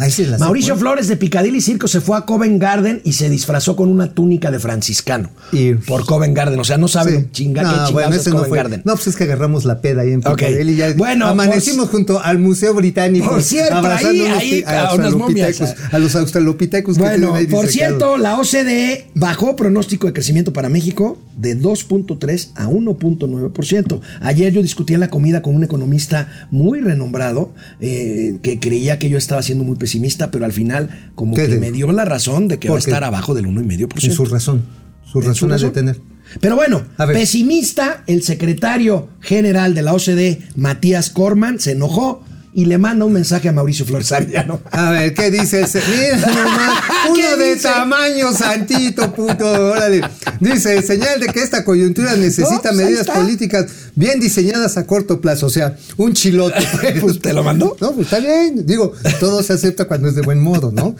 [0.00, 0.90] Ahí sí Mauricio acuerdo.
[0.92, 4.50] Flores de Piccadilly Circus se fue a Covent Garden y se disfrazó con una túnica
[4.50, 5.30] de franciscano.
[5.52, 6.58] Y- por Covent Garden.
[6.58, 7.26] O sea, no sabe Sí.
[7.32, 8.58] chinga No, qué bueno, es ese no Covent fue.
[8.58, 8.82] Garden.
[8.84, 10.36] No, pues es que agarramos la peda ahí en Ok.
[10.38, 13.28] Piccadilly y ya Bueno, amanecimos junto al Museo Británico.
[13.30, 15.60] Por cierto, abrazando ahí- ahí, pi- a unas momias.
[15.92, 20.68] a los australopithecus que Bueno, ahí por cierto, la OCDE bajó pronóstico de crecimiento para
[20.68, 24.00] México de 2.3 a 1.9%.
[24.20, 29.08] Ayer yo discutí en la comida con un economista muy renombrado eh, que creía que
[29.08, 29.89] yo estaba siendo muy pesimista,
[30.30, 33.04] pero al final como ¿Qué que me dio la razón de que va a estar
[33.04, 34.04] abajo del 1,5%.
[34.04, 34.62] En su razón.
[35.04, 36.00] Su razón ha de tener.
[36.40, 42.78] Pero bueno, pesimista, el secretario general de la OCDE, Matías Corman, se enojó y le
[42.78, 44.60] manda un mensaje a Mauricio Flores Arellano.
[44.72, 45.80] A ver, ¿qué dice ese?
[45.88, 46.82] Mira nomás,
[47.14, 47.68] ¿Qué uno de dice?
[47.68, 50.00] tamaño santito, puto, órale.
[50.40, 55.20] Dice, señal de que esta coyuntura necesita No, pues medidas políticas bien diseñadas a corto
[55.20, 56.58] plazo, o sea, un chilote.
[57.00, 57.76] Pues, ¿te lo mandó?
[57.80, 58.66] No, pues está bien.
[58.66, 60.96] Digo, todo se acepta cuando es de buen modo, ¿no?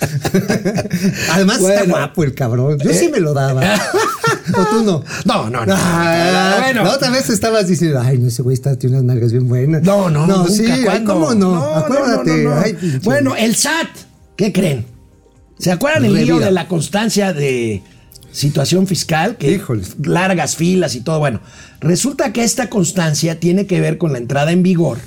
[1.30, 2.78] Además está guapo el cabrón.
[2.78, 3.62] Yo sí me lo daba.
[4.56, 5.04] ¿O tú no?
[5.24, 5.74] No, no, no.
[5.76, 6.84] Ah, bueno.
[6.84, 9.82] La otra vez estabas diciendo, ay, no, ese güey está, tiene unas nalgas bien buenas.
[9.82, 10.38] No, no, no.
[10.46, 10.64] nunca, sí.
[11.06, 11.54] ¿cómo no?
[11.54, 12.42] No, Acuérdate.
[12.44, 12.60] no, no, no.
[12.60, 13.88] ay, pinche- bueno, el SAT,
[14.36, 14.86] ¿qué creen?
[15.58, 17.82] ¿Se acuerdan el lío de la constancia de
[18.32, 19.36] situación fiscal?
[19.36, 19.96] Que Híjoles.
[20.02, 21.18] largas filas y todo.
[21.18, 21.40] Bueno,
[21.80, 24.98] resulta que esta constancia tiene que ver con la entrada en vigor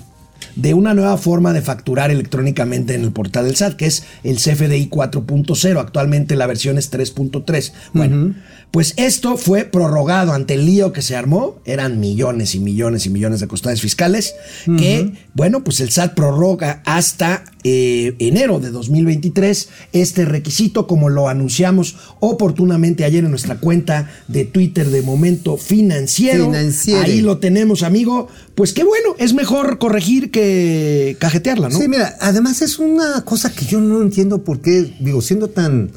[0.56, 4.38] de una nueva forma de facturar electrónicamente en el portal del SAT, que es el
[4.38, 5.80] CFDI 4.0.
[5.80, 7.72] Actualmente la versión es 3.3.
[7.94, 8.36] Bueno,
[8.72, 11.60] pues esto fue prorrogado ante el lío que se armó.
[11.66, 16.82] Eran millones y millones y millones de constancias fiscales que, bueno, pues el SAT prorroga
[16.86, 24.12] hasta eh, enero de 2023 este requisito, como lo anunciamos oportunamente ayer en nuestra cuenta
[24.28, 26.46] de Twitter de Momento Financiero.
[26.46, 27.02] Financiero.
[27.02, 28.28] Ahí lo tenemos, amigo.
[28.56, 31.80] Pues qué bueno, es mejor corregir que cajetearla, ¿no?
[31.80, 35.92] Sí, mira, además es una cosa que yo no entiendo por qué, digo, siendo tan,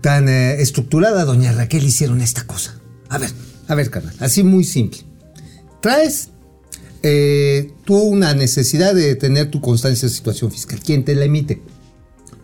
[0.00, 2.80] tan eh, estructurada, doña Raquel hicieron esta cosa.
[3.08, 3.30] A ver,
[3.68, 5.00] a ver, carnal, así muy simple.
[5.80, 6.30] Traes
[7.02, 10.80] eh, tú una necesidad de tener tu constancia de situación fiscal.
[10.84, 11.62] ¿Quién te la emite?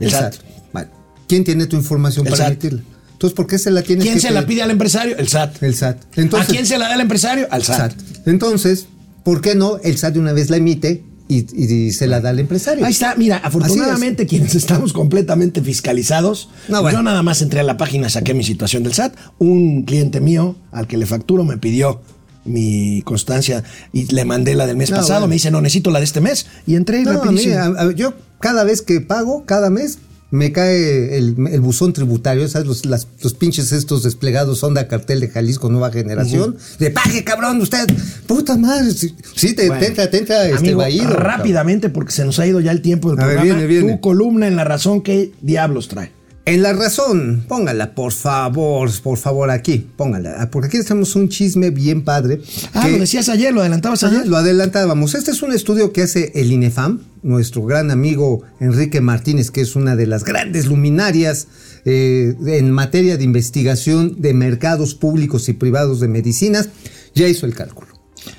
[0.01, 0.37] El SAT.
[0.73, 0.89] Vale.
[1.29, 2.53] ¿Quién tiene tu información El para SAT.
[2.53, 2.83] emitirla?
[3.13, 5.17] Entonces, ¿por qué se la tienes ¿Quién que se la pide al empresario?
[5.17, 5.63] El SAT.
[5.63, 5.99] El SAT.
[6.17, 7.47] Entonces, ¿A quién se la da el empresario?
[7.51, 7.93] Al SAT.
[7.93, 8.29] SAT.
[8.29, 8.87] Entonces,
[9.25, 12.31] ¿por qué no el SAT de una vez la emite y, y se la da
[12.31, 12.85] al empresario?
[12.85, 16.99] Ahí está, mira, afortunadamente quienes estamos completamente fiscalizados, No, bueno.
[16.99, 20.57] yo nada más entré a la página, saqué mi situación del SAT, un cliente mío
[20.73, 22.03] al que le facturo me pidió
[22.45, 25.29] mi constancia y le mandé la del mes No, pasado, bueno.
[25.29, 27.55] me dice, no, necesito la de este mes y entré y No, a mí, rapidísimo.
[27.57, 29.99] a- a- yo cada vez que pago, cada mes,
[30.33, 32.67] me cae el, el buzón tributario, ¿sabes?
[32.67, 36.57] Los, las- los pinches estos desplegados Onda Cartel de Jalisco Nueva Generación.
[36.79, 37.87] De pague, cabrón, usted.
[38.27, 38.93] Puta madre.
[38.93, 41.23] Sí, sí, te, Bueno, te entra, te entra este vaído, cabrón.
[41.23, 43.59] rápidamente, porque se nos ha ido ya el tiempo del A ver, programa.
[43.61, 43.93] viene, viene.
[43.93, 46.11] Tu columna en la razón, ¿qué diablos trae?
[46.45, 50.35] En la razón, póngala, por favor, por favor, aquí, póngala.
[50.39, 52.41] Ah, Porque aquí tenemos un chisme bien padre.
[52.75, 54.27] Ah, que- lo decías ayer, lo adelantabas ayer.
[54.27, 55.15] lo adelantábamos.
[55.15, 59.77] Este es un estudio que hace el INEFAM, nuestro gran amigo Enrique Martínez, que es
[59.77, 61.47] una de las grandes luminarias
[61.85, 66.71] eh, en materia de investigación de mercados públicos y privados de medicinas,
[67.15, 67.93] ya hizo el cálculo.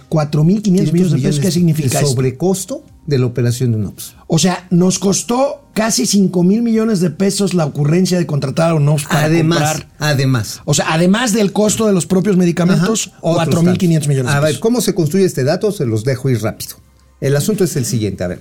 [0.10, 4.16] 4.500 millones de pesos, ¿qué significa de sobrecosto de la operación de UNOPS.
[4.28, 8.76] O sea, nos costó casi 5 mil millones de pesos la ocurrencia de contratar a
[8.76, 9.90] UNOPS para Además, comprar.
[10.00, 10.62] además.
[10.66, 14.08] O sea, además del costo de los propios medicamentos, otros 4.500 tantos.
[14.08, 14.62] millones de A ver, pesos.
[14.62, 15.72] ¿cómo se construye este dato?
[15.72, 16.76] Se los dejo ir rápido.
[17.20, 18.40] El asunto es el siguiente, a ver.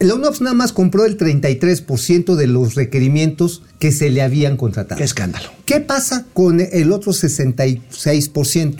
[0.00, 4.98] La UNOPS nada más compró el 33% de los requerimientos que se le habían contratado.
[4.98, 5.48] Qué escándalo.
[5.64, 8.76] ¿Qué pasa con el otro 66%?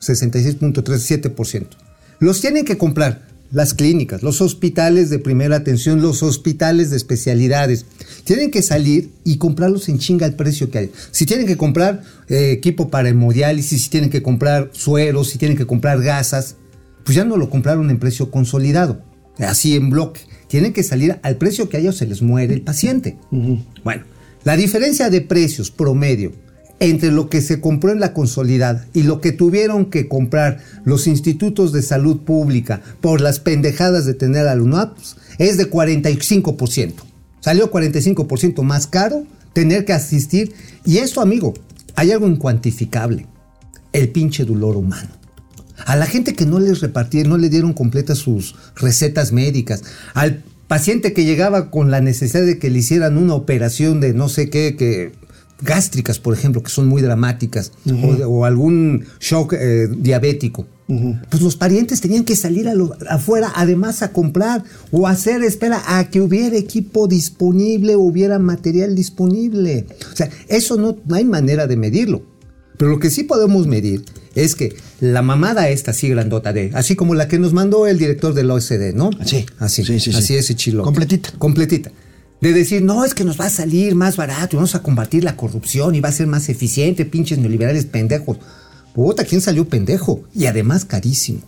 [0.00, 1.66] 66.37%.
[2.18, 7.86] Los tienen que comprar las clínicas, los hospitales de primera atención, los hospitales de especialidades.
[8.24, 10.90] Tienen que salir y comprarlos en chinga al precio que hay.
[11.10, 15.56] Si tienen que comprar eh, equipo para hemodiálisis, si tienen que comprar sueros, si tienen
[15.56, 16.56] que comprar gasas,
[17.04, 19.02] pues ya no lo compraron en precio consolidado,
[19.38, 20.22] así en bloque.
[20.48, 23.18] Tienen que salir al precio que a ellos se les muere el paciente.
[23.82, 24.04] Bueno,
[24.44, 26.32] la diferencia de precios promedio
[26.80, 31.06] entre lo que se compró en la consolidada y lo que tuvieron que comprar los
[31.06, 36.94] institutos de salud pública por las pendejadas de tener al UNAPS es de 45%.
[37.40, 40.52] Salió 45% más caro tener que asistir.
[40.84, 41.54] Y esto, amigo,
[41.94, 43.26] hay algo incuantificable.
[43.92, 45.10] El pinche dolor humano.
[45.86, 49.82] A la gente que no les repartieron, no le dieron completas sus recetas médicas.
[50.14, 54.28] Al paciente que llegaba con la necesidad de que le hicieran una operación de no
[54.28, 55.12] sé qué, que
[55.62, 60.66] gástricas, por ejemplo, que son muy dramáticas, o, de- o algún shock eh, diabético.
[61.30, 65.82] Pues los parientes tenían que salir a lo- afuera, además a comprar o hacer espera
[65.98, 69.86] a que hubiera equipo disponible, hubiera material disponible.
[70.12, 72.22] O sea, eso no, no hay manera de medirlo.
[72.76, 76.96] Pero lo que sí podemos medir es que la mamada esta así grandota de, así
[76.96, 79.10] como la que nos mandó el director del OSD, ¿no?
[79.24, 79.46] Sí.
[79.60, 80.18] Así, Sí, sí, sí.
[80.18, 80.82] así ese chilo.
[80.82, 81.30] Completita.
[81.38, 81.92] Completita.
[82.44, 85.24] De decir, no, es que nos va a salir más barato y vamos a combatir
[85.24, 88.36] la corrupción y va a ser más eficiente, pinches neoliberales pendejos.
[88.94, 90.22] Puta, ¿quién salió pendejo?
[90.34, 91.40] Y además carísimo.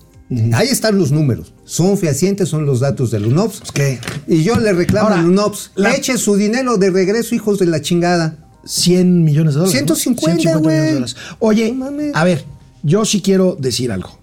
[0.54, 1.52] Ahí están los números.
[1.66, 3.60] Son fehacientes, son los datos del UNOPS.
[3.74, 7.58] Que Y yo le reclamo Ahora, al UNOPS, la- eche su dinero de regreso, hijos
[7.58, 8.38] de la chingada.
[8.64, 9.74] 100 millones de dólares.
[9.82, 9.94] ¿no?
[9.94, 11.16] 150, 150 millones de dólares.
[11.38, 12.44] Oye, No a ver,
[12.82, 14.18] yo sí quiero decir algo.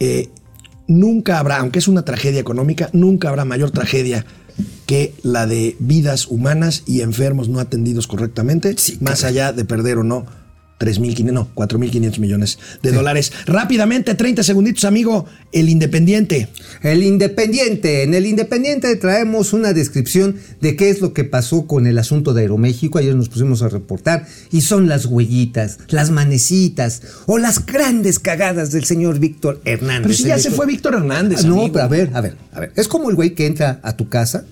[0.00, 0.30] Eh,
[0.88, 4.26] nunca habrá, aunque es una tragedia económica, nunca habrá mayor tragedia
[4.86, 10.04] que la de vidas humanas y enfermos no atendidos correctamente, más allá de perder o
[10.04, 10.26] no
[10.78, 13.32] 3.500, no, 4.500 millones de dólares.
[13.46, 16.48] Rápidamente, 30 segunditos, amigo, el Independiente.
[16.82, 18.04] El Independiente.
[18.04, 22.32] En el Independiente traemos una descripción de qué es lo que pasó con el asunto
[22.32, 22.98] de Aeroméxico.
[22.98, 28.70] Ayer nos pusimos a reportar y son las huellitas, las manecitas o las grandes cagadas
[28.70, 30.02] del señor Víctor Hernández.
[30.02, 31.44] Pero si ya se fue Víctor Hernández.
[31.44, 31.72] No, amigo.
[31.72, 32.72] pero a ver, a ver, a ver.
[32.76, 34.44] Es como el güey que entra a tu casa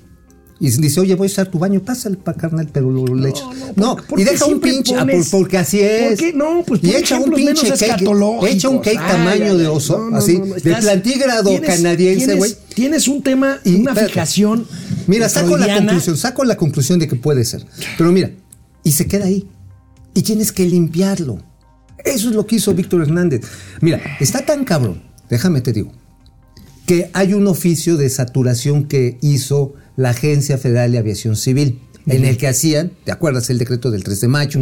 [0.59, 3.43] y dice, oye, voy a usar tu baño, pásale para carnal, pero lo, le echa.
[3.77, 6.09] No, ¿por- por y deja un pinche, ah, por- porque así es.
[6.09, 6.33] ¿Por qué?
[6.33, 8.03] No, pues y echa un pinche cake,
[8.49, 12.55] echa un cake tamaño de oso, no, así, de plantígrado tienes- canadiense, güey.
[12.75, 14.13] Tienes un tema, Y, una espérate.
[14.15, 14.67] fijación.
[15.07, 17.65] Mira, saco la conclusión, saco la conclusión de que puede ser.
[17.99, 18.31] Pero mira,
[18.83, 19.49] y se queda ahí.
[20.15, 21.39] Y tienes que limpiarlo.
[22.05, 23.43] Eso es lo que hizo Víctor Hernández.
[23.83, 25.93] Mira, está tan cabrón, déjame te digo,
[26.87, 32.25] que hay un oficio de saturación que hizo la Agencia Federal de Aviación Civil, en
[32.25, 34.61] el que hacían, ¿te acuerdas el decreto del 3 de mayo?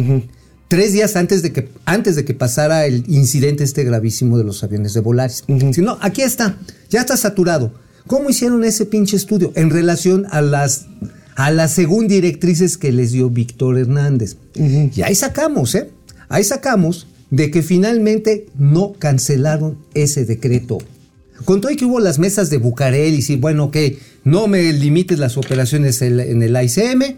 [0.67, 4.63] Tres días antes de, que, antes de que pasara el incidente este gravísimo de los
[4.63, 5.43] aviones de Volaris.
[5.71, 6.57] Si no, aquí está,
[6.89, 7.71] ya está saturado.
[8.07, 10.87] ¿Cómo hicieron ese pinche estudio en relación a las,
[11.35, 14.37] a las según directrices que les dio Víctor Hernández?
[14.55, 15.91] Y ahí sacamos, ¿eh?
[16.29, 20.79] Ahí sacamos de que finalmente no cancelaron ese decreto.
[21.43, 23.77] Con todo y que hubo las mesas de Bucareli, y sí, bueno, ok,
[24.23, 27.17] no me limites las operaciones en el ICM,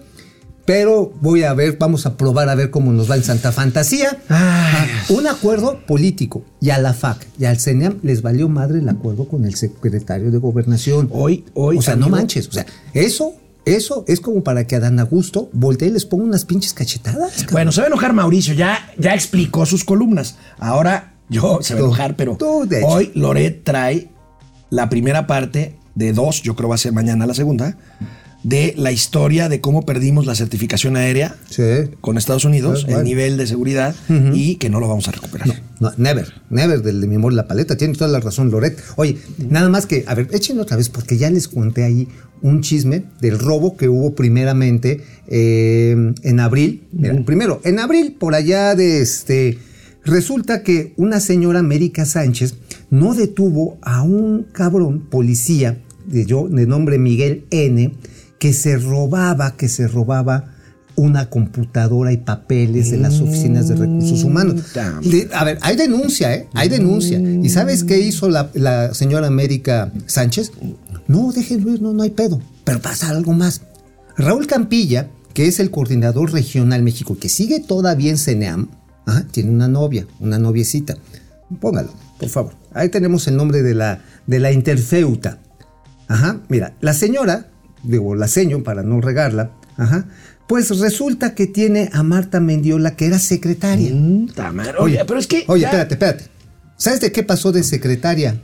[0.65, 4.17] pero voy a ver, vamos a probar a ver cómo nos va en Santa Fantasía.
[4.29, 6.43] Ah, Un acuerdo político.
[6.59, 10.29] Y a la FAC y al CENEAM les valió madre el acuerdo con el secretario
[10.29, 11.07] de Gobernación.
[11.13, 11.77] Hoy, hoy.
[11.77, 12.49] O sea, no manches.
[12.49, 16.25] O sea, eso, eso es como para que a Dan Augusto voltee y les ponga
[16.25, 17.31] unas pinches cachetadas.
[17.31, 17.53] cabrón.
[17.53, 20.35] Bueno, se va a enojar Mauricio, ya, ya explicó sus columnas.
[20.59, 24.09] Ahora yo se va a enojar, pero tú, hoy Loret trae
[24.69, 27.77] la primera parte de dos, yo creo va a ser mañana la segunda,
[28.43, 31.63] de la historia de cómo perdimos la certificación aérea Sí.
[32.01, 32.99] con Estados Unidos, bueno.
[32.99, 33.95] el nivel de seguridad
[34.33, 35.61] y que no lo vamos a recuperar.
[35.79, 37.75] No, never, never del de mi amor la paleta.
[37.77, 38.81] Tiene toda la razón, Loret.
[38.95, 39.17] Oye,
[39.49, 42.07] nada más que, a ver, échenlo otra vez, porque ya les conté ahí
[42.41, 46.83] un chisme del robo que hubo primeramente eh, en abril.
[46.93, 49.57] Mira, primero, en abril, por allá de este.
[50.07, 52.55] Resulta que una señora América Sánchez
[52.89, 57.93] no detuvo a un cabrón policía de yo, de nombre Miguel N,
[58.39, 60.53] que se robaba, que se robaba
[60.95, 64.61] una computadora y papeles de las oficinas de recursos humanos.
[64.73, 66.47] ta- De- a ver, hay denuncia, ¿eh?
[66.53, 67.19] Hay denuncia.
[67.19, 70.53] ¿Y sabes qué hizo la, la señora América Sánchez?
[71.07, 72.41] No, déjenlo ir, no, no hay pedo.
[72.63, 73.61] Pero pasa algo más.
[74.17, 78.69] Raúl Campilla, que es el coordinador regional México, que sigue todavía en CENEAM,
[79.07, 80.95] ajá, tiene una novia, una noviecita.
[81.59, 81.89] Póngalo,
[82.19, 82.53] por favor.
[82.73, 85.39] Ahí tenemos el nombre de la, de la interfeuta.
[86.07, 87.47] Ajá, mira, la señora,
[87.83, 90.05] digo, la seño para no regarla, ajá,
[90.47, 93.91] pues resulta que tiene a Marta Mendiola, que era secretaria.
[93.93, 94.27] Mm.
[94.79, 95.43] Oye, pero es que.
[95.47, 96.25] Oye, ya- espérate, espérate.
[96.77, 98.39] ¿Sabes de qué pasó de secretaria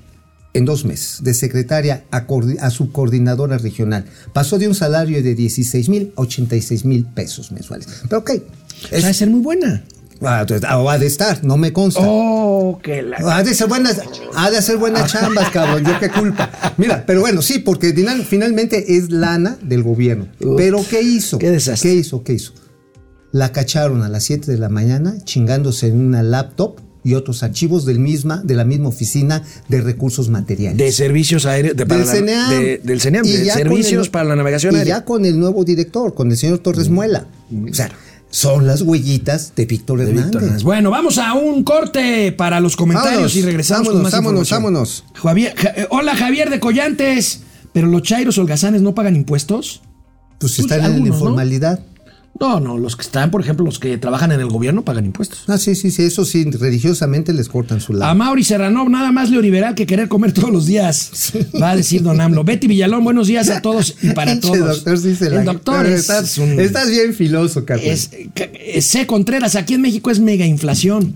[0.54, 1.24] en dos meses?
[1.24, 4.06] De secretaria a, coordi- a subcoordinadora regional.
[4.34, 7.88] Pasó de un salario de 16 mil a 86 mil pesos mensuales.
[8.10, 8.32] Pero ok.
[8.86, 9.84] o sea, de ser muy buena.
[10.26, 12.02] Ah, ah, ha de estar, no me consta.
[12.04, 13.18] Oh, que la.
[13.18, 14.00] Ha de ser buenas,
[14.36, 15.84] ha de hacer buenas chambas, cabrón.
[15.86, 16.50] Yo qué culpa.
[16.78, 20.28] Mira, pero bueno, sí, porque final- finalmente es lana del gobierno.
[20.42, 21.38] Uf, pero ¿qué hizo?
[21.40, 21.90] qué desastre.
[21.92, 22.24] ¿Qué hizo?
[22.24, 22.54] ¿Qué hizo?
[23.32, 27.86] La cacharon a las 7 de la mañana chingándose en una laptop y otros archivos
[27.86, 30.78] del misma, de la misma oficina de recursos materiales.
[30.78, 31.76] De servicios aéreos.
[31.76, 32.50] De, del CENEAM.
[32.50, 35.00] de- del CENEAM, de servicios el- para la navegación y aérea.
[35.00, 37.26] ya con el nuevo director, con el señor Torres Muela.
[37.52, 37.90] O sea,
[38.34, 40.64] son las huellitas de Víctor de Hernández.
[40.64, 44.48] Bueno, vamos a un corte para los comentarios Vámonos, y regresamos vámonos, con más vámonos,
[44.52, 44.64] información.
[44.74, 45.04] vámonos.
[45.14, 47.42] Javier- Ja- eh, hola Javier de Collantes,
[47.74, 49.82] pero los chairos holgazanes no pagan impuestos.
[50.40, 50.90] Pues Pues están en la
[51.30, 51.36] ¿no?
[52.40, 55.44] No, no, los que están, por ejemplo, los que trabajan en el gobierno pagan impuestos.
[55.48, 58.16] Ah, sí, sí, sí, eso sí, religiosamente les cortan su A lado.
[58.16, 61.12] Mauri Serrano, nada más neoliberal que querer comer todos los días,
[61.62, 62.44] va a decir Don AMLO.
[62.44, 64.84] Betty Villalón, buenos días a todos y para todos.
[64.84, 66.60] doctor, sí se la- el doctor Pero es, estás, es un...
[66.60, 67.86] estás bien filoso, Carlos.
[67.88, 68.10] Es,
[68.86, 69.06] C.
[69.08, 71.16] Contreras, aquí en México es mega inflación.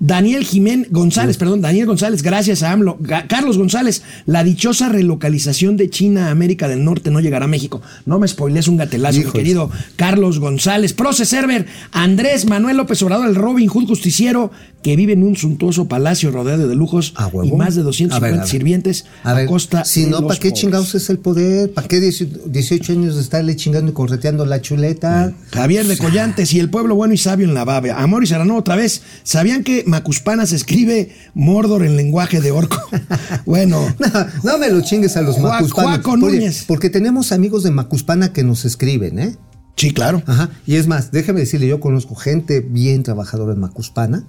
[0.00, 2.98] Daniel Jiménez González, perdón, Daniel González, gracias a AMLO.
[3.28, 7.82] Carlos González, la dichosa relocalización de China a América del Norte no llegará a México.
[8.06, 10.92] No me spoilees un gatelazo, mi querido Carlos González.
[10.92, 14.50] Proce Server, Andrés Manuel López Obrador, el Robin Hood justiciero,
[14.82, 18.20] que vive en un suntuoso palacio rodeado de lujos A y más de A 250
[18.20, 18.46] ver, a ver.
[18.48, 20.60] sirvientes a, A ver, costa si de no, ¿para qué pobres.
[20.60, 21.72] chingados es el poder?
[21.72, 25.32] ¿Para qué 18 años de estarle chingando y correteando la chuleta?
[25.52, 27.90] Javier de Collantes y el pueblo bueno y sabio en la bave.
[27.90, 29.02] Amor y Serrano otra vez.
[29.24, 32.78] ¿Sabían que Macuspana se escribe Mordor en lenguaje de orco?
[33.46, 35.90] bueno, No, no me lo chingues a los Juaco macuspanos.
[36.04, 36.64] Juaco Oye, Núñez.
[36.66, 39.36] porque tenemos amigos de Macuspana que nos escriben, ¿eh?
[39.76, 40.22] Sí, claro.
[40.26, 40.50] Ajá.
[40.66, 44.24] Y es más, déjeme decirle, yo conozco gente bien trabajadora en Macuspana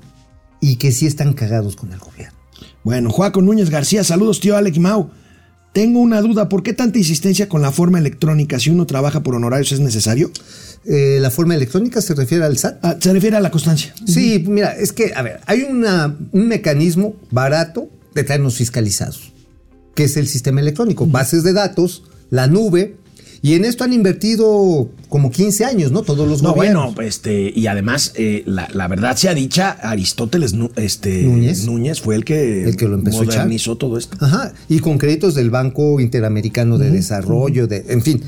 [0.62, 2.38] y que sí están cagados con el gobierno.
[2.84, 5.10] Bueno, Joaco Núñez García, saludos, tío Alec Mau.
[5.74, 9.36] Tengo una duda, ¿por qué tanta insistencia con la forma electrónica si uno trabaja por
[9.36, 10.32] honorarios es necesario?
[10.86, 12.80] Eh, ¿La forma electrónica se refiere al SAT?
[12.82, 13.94] Ah, se refiere a la constancia.
[14.06, 19.32] Sí, mira, es que, a ver, hay una, un mecanismo barato de traernos fiscalizados,
[19.94, 22.96] que es el sistema electrónico, bases de datos, la nube,
[23.42, 26.02] y en esto han invertido como 15 años, ¿no?
[26.04, 26.94] Todos los No, gobiernos.
[26.96, 32.02] bueno, este, y además, eh, la, la verdad sea dicha, Aristóteles este, Núñez.
[32.02, 34.18] fue el que, El que lo empezó a modernizó todo esto.
[34.20, 38.22] Ajá, y con créditos del Banco Interamericano de Desarrollo, de, en fin.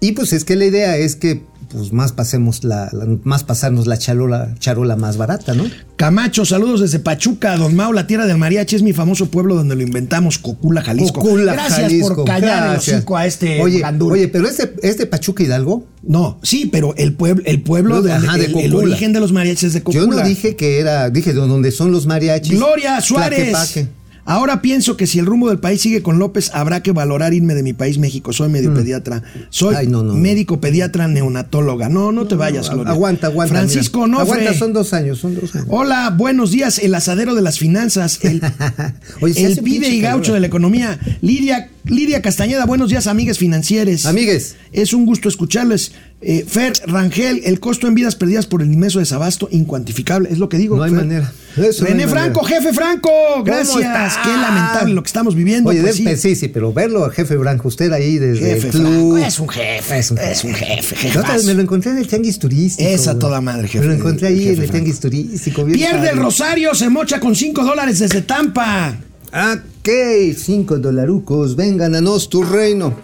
[0.00, 3.86] Y pues es que la idea es que pues más pasemos la, la- más pasarnos
[3.86, 5.64] la charola, charola más barata, ¿no?
[5.96, 9.76] Camacho, saludos desde Pachuca, Don Mau, la tierra del mariachi es mi famoso pueblo donde
[9.76, 11.20] lo inventamos, Cocula, Jalisco.
[11.20, 12.88] Cocula, Gracias Jalisco, por callar gracias.
[12.88, 14.12] el hocico a este Oye, gandul.
[14.12, 15.86] oye, pero es de, es de Pachuca Hidalgo.
[16.02, 19.32] No, sí, pero el pueblo, el pueblo No, de, ajá, de el, origen de los
[19.32, 20.04] mariachis es de Cocula.
[20.04, 22.56] Yo no dije que era, dije de donde son los mariachis.
[22.58, 23.50] Gloria Suárez.
[23.50, 23.88] Tlaquepaque.
[24.30, 27.54] Ahora pienso que si el rumbo del país sigue con López, habrá que valorar irme
[27.54, 28.32] de mi país, México.
[28.32, 29.24] Soy medio pediatra.
[29.48, 29.78] Soy Mm.
[29.78, 30.18] Ay, no, no, no.
[30.18, 31.88] médico pediatra neonatóloga.
[31.88, 32.92] No, no te vayas, No, Gloria.
[32.92, 33.54] Aguanta, aguanta.
[33.54, 34.02] Francisco.
[34.02, 34.30] Onofre.
[34.42, 35.66] Aguanta, son dos años, son dos años.
[35.68, 38.40] Hola, buenos días, el asadero de las finanzas, el,
[39.20, 40.34] Oye, el pide y gaucho calor.
[40.34, 41.00] de la economía.
[41.22, 44.06] Lidia, Lidia Castañeda, buenos días, amigues financieres.
[44.06, 44.54] Amigues.
[44.70, 45.92] Es un gusto escucharles.
[46.22, 50.50] Eh, Fer Rangel, el costo en vidas perdidas por el inmenso desabasto, incuantificable, es lo
[50.50, 50.76] que digo.
[50.76, 50.98] No hay Fer.
[51.00, 51.32] manera.
[51.56, 52.10] Eso no René manera.
[52.10, 53.10] Franco, jefe Franco,
[53.42, 54.18] gracias.
[54.22, 55.70] Qué lamentable lo que estamos viviendo.
[55.70, 56.34] Oye, pues de- sí.
[56.34, 56.36] sí.
[56.36, 59.12] sí, pero verlo a jefe Branco, usted ahí desde Jefe el club.
[59.14, 61.46] Franco, es un jefe, Es un es un jefe, jefazo.
[61.46, 62.86] Me lo encontré en el tianguis turístico.
[62.86, 64.72] Esa toda madre, jefe, Me lo encontré ahí en el Franco.
[64.72, 65.64] tianguis turístico.
[65.64, 66.18] Pierde el.
[66.18, 68.94] Rosario, se mocha con 5 dólares desde Tampa.
[69.32, 69.88] Ok,
[70.36, 72.94] cinco dolarucos, vengan a nos tu reino.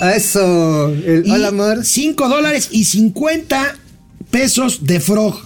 [0.00, 1.84] Eso, el Y hola amor.
[1.84, 3.76] 5 dólares y 50
[4.30, 5.36] pesos de Frog.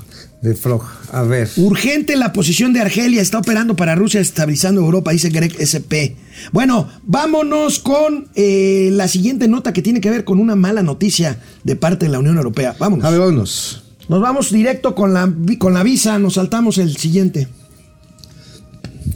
[0.42, 0.82] De Frog,
[1.12, 1.48] a ver.
[1.56, 6.16] Urgente la posición de Argelia está operando para Rusia estabilizando Europa, dice Greg SP.
[6.52, 11.38] Bueno, vámonos con eh, la siguiente nota que tiene que ver con una mala noticia
[11.62, 12.74] de parte de la Unión Europea.
[12.78, 13.04] Vámonos.
[13.04, 13.84] A ver, vámonos.
[14.08, 17.48] Nos vamos directo con la, con la visa, nos saltamos el siguiente.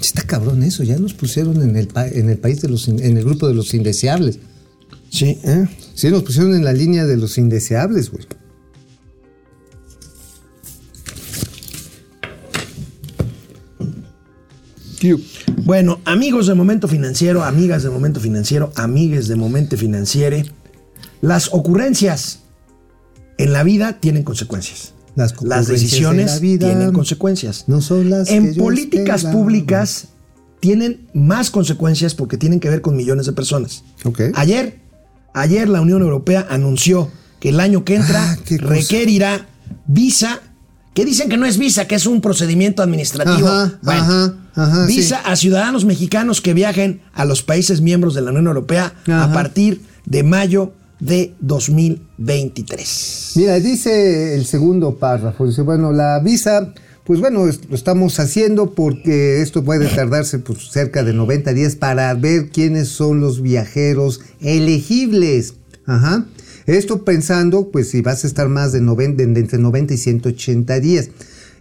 [0.00, 3.24] Está cabrón eso, ya nos pusieron en el, en el país de los, en el
[3.24, 4.38] grupo de los indeseables.
[5.10, 5.66] Sí, ¿eh?
[5.94, 8.26] Sí, nos pusieron en la línea de los indeseables, güey.
[15.64, 20.46] Bueno, amigos de Momento Financiero, amigas de Momento Financiero, amigues de Momento Financiere,
[21.20, 22.40] las ocurrencias
[23.38, 24.94] en la vida tienen consecuencias.
[25.14, 27.64] Las Las decisiones de la vida tienen consecuencias.
[27.68, 30.08] no son las En que políticas públicas
[30.60, 33.84] tienen más consecuencias porque tienen que ver con millones de personas.
[34.34, 34.80] Ayer,
[35.36, 37.10] ayer la Unión Europea anunció
[37.40, 38.56] que el año que entra Ah, cosa.
[38.64, 39.46] requerirá
[39.86, 40.40] visa,
[40.94, 43.46] que dicen que no es visa, que es un procedimiento administrativo.
[43.48, 48.22] Ajá, Bueno, ajá, ajá, visa a ciudadanos mexicanos que viajen a los países miembros de
[48.22, 53.32] la Unión Europea a partir de mayo de 2023.
[53.36, 56.72] Mira, dice el segundo párrafo, dice, bueno, la visa,
[57.06, 62.12] pues bueno, lo estamos haciendo porque esto puede tardarse pues, cerca de 90 días para
[62.14, 65.54] ver quiénes son los viajeros elegibles.
[65.86, 66.26] Ajá.
[66.66, 70.80] Esto pensando, pues si vas a estar más de, 90, de entre 90 y 180
[70.80, 71.10] días.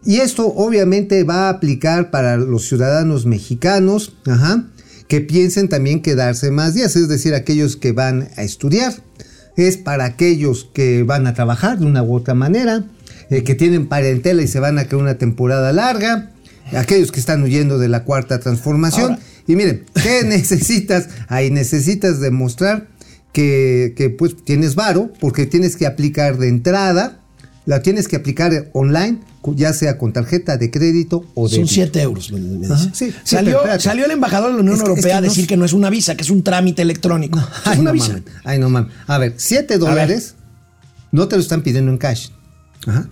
[0.04, 4.66] Y esto obviamente va a aplicar para los ciudadanos mexicanos, ajá,
[5.08, 8.96] que piensen también quedarse más días, es decir, aquellos que van a estudiar.
[9.58, 12.86] Es para aquellos que van a trabajar de una u otra manera,
[13.30, 16.32] eh, que tienen parentela y se van a quedar una temporada larga,
[16.76, 19.12] aquellos que están huyendo de la cuarta transformación.
[19.14, 21.08] Ahora- y miren, ¿qué necesitas?
[21.28, 22.88] Ahí necesitas demostrar
[23.34, 27.20] que, que, pues tienes varo, porque tienes que aplicar de entrada,
[27.66, 29.20] la tienes que aplicar online,
[29.56, 32.90] ya sea con tarjeta de crédito o de Son 7 euros, me- me dice.
[32.94, 35.48] sí, salió, salió el embajador de la Unión Es que- es Europea que a decir
[35.48, 37.38] que no es una visa, que es un trámite electrónico.
[37.40, 38.08] es Ay, una no visa.
[38.10, 38.24] mames.
[38.44, 38.92] Ay, no mames.
[39.08, 40.36] A ver, 7 dólares
[41.12, 42.30] no te lo están pidiendo en cash.
[42.86, 43.10] Ajá.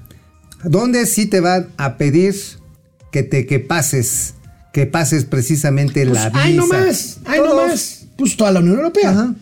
[0.64, 2.36] ¿Dónde sí te van a pedir
[3.12, 4.36] que te que pases,
[4.72, 6.44] que pases precisamente Pues, la visa?
[6.44, 8.06] ay, no más, ay, no más.
[8.18, 9.10] Pues toda la Unión Europea.
[9.12, 9.36] Ajá.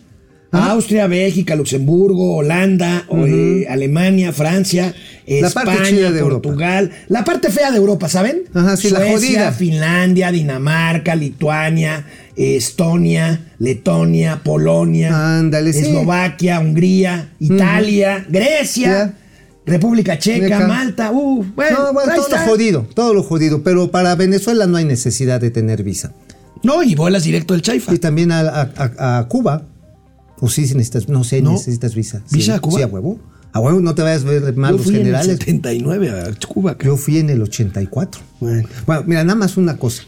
[0.53, 4.93] Austria, Bélgica, Luxemburgo, Holanda, eh, Alemania, Francia,
[5.25, 6.41] La parte España, chida de Europa.
[6.41, 6.91] Portugal.
[7.07, 8.41] La parte fea de Europa, ¿saben?
[8.53, 9.51] Ajá, sí, la Suecia, jodida.
[9.53, 12.05] Finlandia, Dinamarca, Lituania,
[12.35, 15.79] Estonia, Letonia, Polonia, Ándale, sí.
[15.85, 19.13] Eslovaquia, Hungría, Italia, Grecia,
[19.65, 20.67] República Checa, Checa.
[20.67, 21.11] Malta.
[21.11, 24.85] Uh, bueno, No, bueno, todo lo jodido, todo lo jodido, pero para Venezuela no hay
[24.85, 26.13] necesidad de tener visa.
[26.63, 27.93] No, y vuelas directo del Chaifa.
[27.93, 29.63] Y también a, a- a- a Cuba.
[30.39, 31.51] O sí, sí necesitas, no sé, ¿No?
[31.53, 32.21] necesitas visa.
[32.25, 32.77] Sí, ¿Visa a Cuba?
[32.77, 33.19] Sí, a huevo.
[33.53, 35.37] A huevo, no te vayas a ver mal Yo los fui en el generales.
[35.39, 36.93] 79 a Cuba, creo.
[36.93, 38.21] Yo fui en el 84.
[38.39, 38.67] Bueno.
[38.87, 40.03] Bueno, mira, nada más una cosa.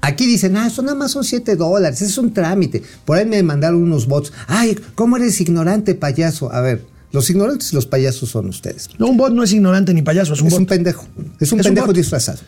[0.00, 2.82] Aquí dicen, ah, eso nada más son 7 dólares, es un trámite.
[3.04, 4.32] Por ahí me mandaron unos bots.
[4.48, 6.52] Ay, ¿cómo eres ignorante, payaso?
[6.52, 8.88] A ver, los ignorantes y los payasos son ustedes.
[8.98, 11.06] No, un bot no es ignorante ni payaso, es un es un pendejo.
[11.40, 12.38] Es un Es pendejo disfrazado.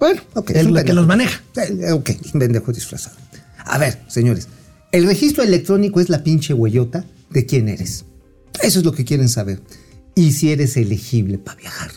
[0.00, 1.42] Bueno, Ok, el es un que los maneja.
[1.56, 3.16] Eh, Ok, es un pendejo disfrazado.
[3.64, 4.48] A ver, señores,
[4.92, 8.04] el registro electrónico es la pinche huellota de quién eres.
[8.62, 9.60] Eso es lo que quieren saber.
[10.14, 11.90] Y si eres elegible para viajar.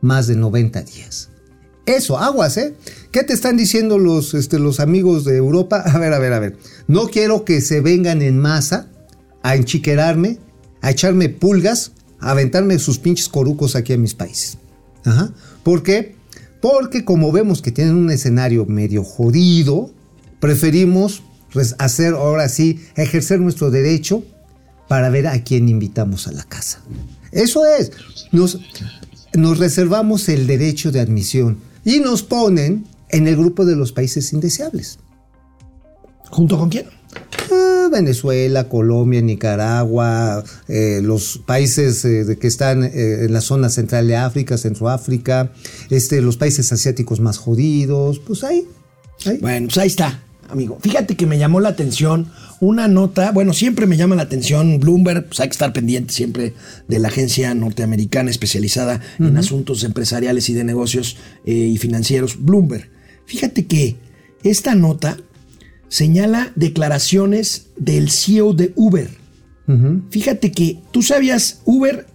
[0.00, 1.30] Más de 90 días.
[1.84, 2.74] Eso, aguas, ¿eh?
[3.12, 5.82] ¿Qué te están diciendo los, este, los amigos de Europa?
[5.86, 6.56] A ver, a ver, a ver.
[6.88, 8.88] No quiero que se vengan en masa
[9.42, 10.38] a enchiquerarme,
[10.80, 14.58] a echarme pulgas, a aventarme sus pinches corucos aquí en mis países.
[15.04, 15.32] Ajá.
[15.62, 16.16] ¿Por qué?
[16.60, 19.90] Porque como vemos que tienen un escenario medio jodido,
[20.40, 21.22] preferimos
[21.52, 24.24] pues, hacer ahora sí, ejercer nuestro derecho
[24.88, 26.80] para ver a quién invitamos a la casa.
[27.32, 27.92] Eso es.
[28.32, 28.58] Nos,
[29.34, 34.32] nos reservamos el derecho de admisión y nos ponen en el grupo de los países
[34.32, 34.98] indeseables.
[36.30, 36.86] ¿Junto con quién?
[37.90, 44.16] Venezuela, Colombia, Nicaragua, eh, los países eh, que están eh, en la zona central de
[44.16, 45.52] África, Centroáfrica,
[45.90, 48.66] este, los países asiáticos más jodidos, pues ahí.
[49.24, 49.38] ahí.
[49.38, 50.78] Bueno, pues ahí está, amigo.
[50.80, 52.30] Fíjate que me llamó la atención
[52.60, 56.54] una nota, bueno, siempre me llama la atención Bloomberg, pues hay que estar pendiente siempre
[56.88, 62.88] de la agencia norteamericana especializada en asuntos empresariales y de negocios y financieros, Bloomberg.
[63.26, 63.96] Fíjate que
[64.42, 65.18] esta nota
[65.88, 69.10] señala declaraciones del CEO de Uber.
[70.10, 72.06] Fíjate que tú sabías, Uber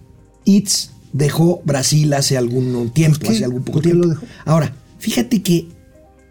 [0.46, 4.06] Eats dejó Brasil hace algún tiempo, hace algún poco ¿Por qué tiempo.
[4.06, 4.26] lo dejó?
[4.46, 5.66] Ahora, fíjate que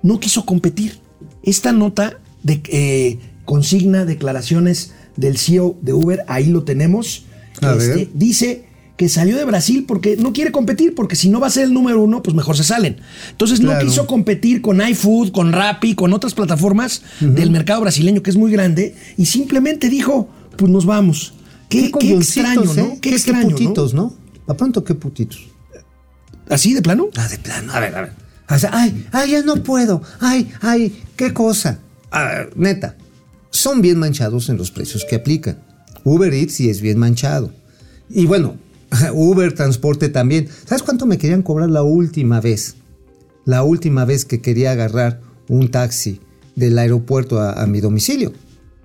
[0.01, 0.99] no quiso competir.
[1.43, 7.25] Esta nota de, eh, consigna declaraciones del CEO de Uber, ahí lo tenemos.
[7.61, 8.09] Este.
[8.15, 8.65] Dice
[8.97, 11.73] que salió de Brasil porque no quiere competir, porque si no va a ser el
[11.73, 12.97] número uno, pues mejor se salen.
[13.31, 13.83] Entonces Claro.
[13.83, 18.35] no quiso competir con iFood, con Rappi, con otras plataformas del mercado brasileño que es
[18.37, 21.33] muy grande y simplemente dijo, pues nos vamos.
[21.69, 22.81] Qué, qué extraño, ¿no?
[22.83, 22.99] ¿eh?
[23.01, 23.55] Qué extraño, ¿no?
[23.55, 24.13] putitos, ¿no?
[24.47, 25.39] A pronto, qué putitos.
[26.49, 27.07] ¿Así de plano?
[27.15, 27.71] Ah, de plano.
[27.73, 28.11] A ver, a ver.
[28.49, 30.01] O sea, ay, ay, ya no puedo.
[30.19, 31.79] Ay, ay, qué cosa.
[32.11, 32.97] A ver, neta,
[33.49, 35.59] son bien manchados en los precios que aplican.
[36.03, 37.53] Uber Eats sí es bien manchado.
[38.09, 38.57] Y bueno,
[39.13, 40.47] Uber Transporte también.
[40.65, 42.75] ¿Sabes cuánto me querían cobrar la última vez?
[43.45, 46.19] La última vez que quería agarrar un taxi
[46.55, 48.33] del aeropuerto a, a mi domicilio.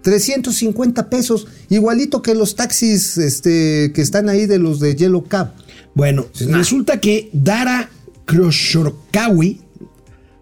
[0.06, 5.52] 350 pesos, igualito que los taxis este, que están ahí de los de Yellow Cab.
[5.94, 7.90] Bueno, resulta que Dara
[8.24, 9.60] Khosrokawi,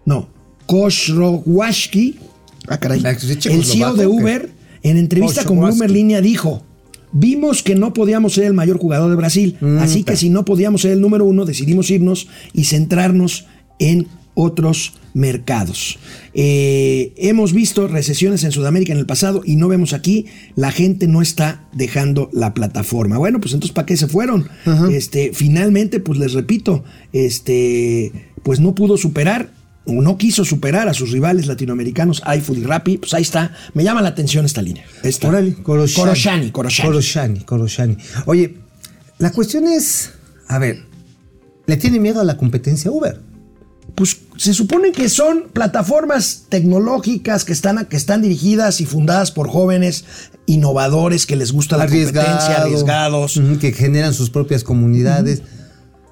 [0.05, 0.29] no,
[0.67, 2.19] Khosrowashki,
[2.67, 4.05] ah, caray, Ah, ¿es el checoslovaco CEO de?
[4.05, 4.51] Uber,
[4.83, 5.57] en entrevista con.
[5.57, 6.61] Bloomberg Línea dijo,
[7.15, 10.43] vimos que no podíamos ser el mayor jugador de Brasil, Mm, así que si no
[10.43, 13.45] podíamos ser el número uno, decidimos irnos y centrarnos
[13.79, 15.97] en otros mercados.
[16.33, 21.07] Eh, hemos visto recesiones en Sudamérica en el pasado y no vemos aquí, la gente
[21.07, 23.17] no está dejando la plataforma.
[23.17, 24.49] Bueno, pues entonces ¿para qué se fueron?
[24.91, 28.11] Este, finalmente, pues les repito, este,
[28.43, 29.51] pues no pudo superar
[29.85, 33.53] no quiso superar a sus rivales latinoamericanos, iFood y Rappi, pues ahí está.
[33.73, 34.83] Me llama la atención esta línea.
[35.03, 35.27] Esta.
[35.27, 36.05] Órale, Koroshani.
[36.05, 36.89] Koroshani, Koroshani.
[36.89, 37.97] Koroshani, Koroshani.
[38.25, 38.55] Oye,
[39.19, 40.11] la cuestión es,
[40.47, 40.83] a ver,
[41.67, 43.21] ¿le tiene miedo a la competencia Uber?
[43.93, 49.47] Pues se supone que son plataformas tecnológicas que están, que están dirigidas y fundadas por
[49.47, 50.03] jóvenes
[50.47, 53.39] innovadores que les gusta la competencia, arriesgados.
[53.59, 55.43] que generan sus propias comunidades.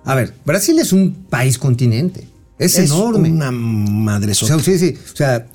[0.05, 2.27] A ver, Brasil es un país continente.
[2.59, 3.31] Es, enorme.
[3.31, 4.55] una O madresota.
[4.59, 4.95] sea, sí, sí.
[5.13, 5.47] O sea,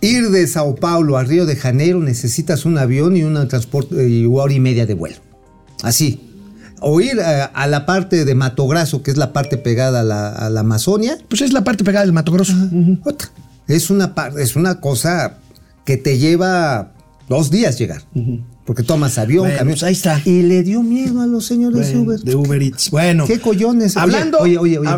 [0.00, 4.24] ir de Sao Paulo a Río de Janeiro necesitas un avión y un transporte y
[4.26, 5.16] una hora y media de vuelo.
[5.82, 6.28] Así.
[6.80, 10.02] O ir a, a la parte de Mato Grosso, que es la parte pegada a
[10.02, 11.16] la, a la Amazonia.
[11.28, 12.52] Pues es la parte pegada del Mato Grosso.
[13.68, 15.38] Es una, es una cosa
[15.84, 16.92] que te lleva
[17.28, 18.02] dos días llegar.
[18.66, 19.74] Porque tomas avión, Bueno, camión.
[19.74, 20.20] pues ahí está.
[20.24, 22.20] Y le dio miedo a los señores de Bueno, Uber.
[22.20, 22.90] de Uber Eats.
[22.90, 23.26] Bueno.
[23.26, 23.96] ¿Qué collones?
[23.96, 24.38] Hablando.
[24.38, 24.90] Oye, oye, oye.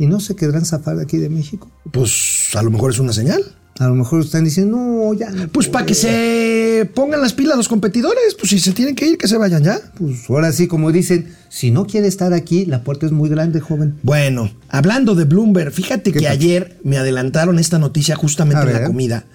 [0.00, 1.70] ¿Y no se quedarán zafar de aquí de México?
[1.90, 3.44] pues a lo mejor es una señal.
[3.78, 5.28] A lo mejor están diciendo, no, ya.
[5.28, 6.02] no Pues para que puedo".
[6.02, 9.62] se pongan las pilas los competidores, pues si se tienen que ir, que se vayan
[9.62, 9.78] ya.
[9.98, 13.60] Pues ahora sí, como dicen, si no quiere estar aquí, la puerta es muy grande,
[13.60, 13.98] joven.
[14.02, 18.84] Bueno, hablando de Bloomberg, fíjate ¿Qué que ayer me adelantaron esta noticia justamente en la
[18.86, 19.26] comida.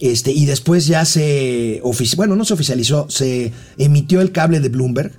[0.00, 1.80] Este, y después ya se
[2.16, 5.12] bueno, no se oficializó, se emitió el cable de Bloomberg.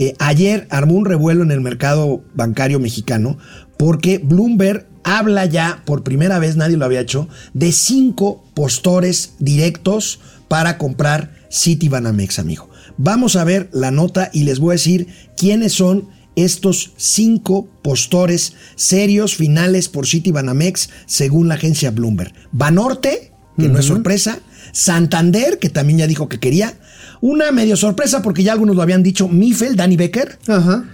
[0.00, 3.36] Eh, ayer armó un revuelo en el mercado bancario mexicano
[3.76, 10.20] porque Bloomberg habla ya, por primera vez nadie lo había hecho, de cinco postores directos
[10.46, 12.70] para comprar City Banamex, amigo.
[12.96, 18.52] Vamos a ver la nota y les voy a decir quiénes son estos cinco postores
[18.76, 22.32] serios finales por City Banamex según la agencia Bloomberg.
[22.52, 24.38] Banorte, que no es sorpresa.
[24.70, 26.78] Santander, que también ya dijo que quería.
[27.20, 29.28] Una medio sorpresa porque ya algunos lo habían dicho.
[29.28, 30.38] Mifel, Danny Becker.
[30.46, 30.84] Ajá.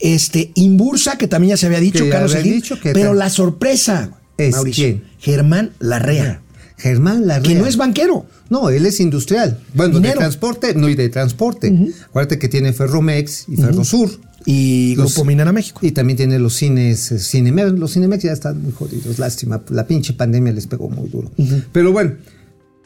[0.00, 3.18] Este, Imbursa, que también ya se había dicho, Carlos Slim, dicho que pero tal.
[3.18, 5.04] la sorpresa, ¿Es Mauricio, quién?
[5.18, 6.42] Germán Larrea,
[6.76, 7.48] Germán Larrea.
[7.52, 8.26] que no es banquero.
[8.50, 9.60] No, él es industrial.
[9.72, 10.14] Bueno, Minero.
[10.14, 11.72] de transporte, no, y de transporte.
[12.06, 14.10] Acuérdate que tiene Ferromex y Ferrosur.
[14.46, 15.78] Y Los- Grupo Minera México.
[15.82, 17.72] Y también tiene los cines, eh, Cinemex.
[17.78, 19.62] Los Cinemex ya están muy jodidos, lástima.
[19.70, 21.30] La pinche pandemia les pegó muy duro.
[21.72, 22.12] Pero bueno,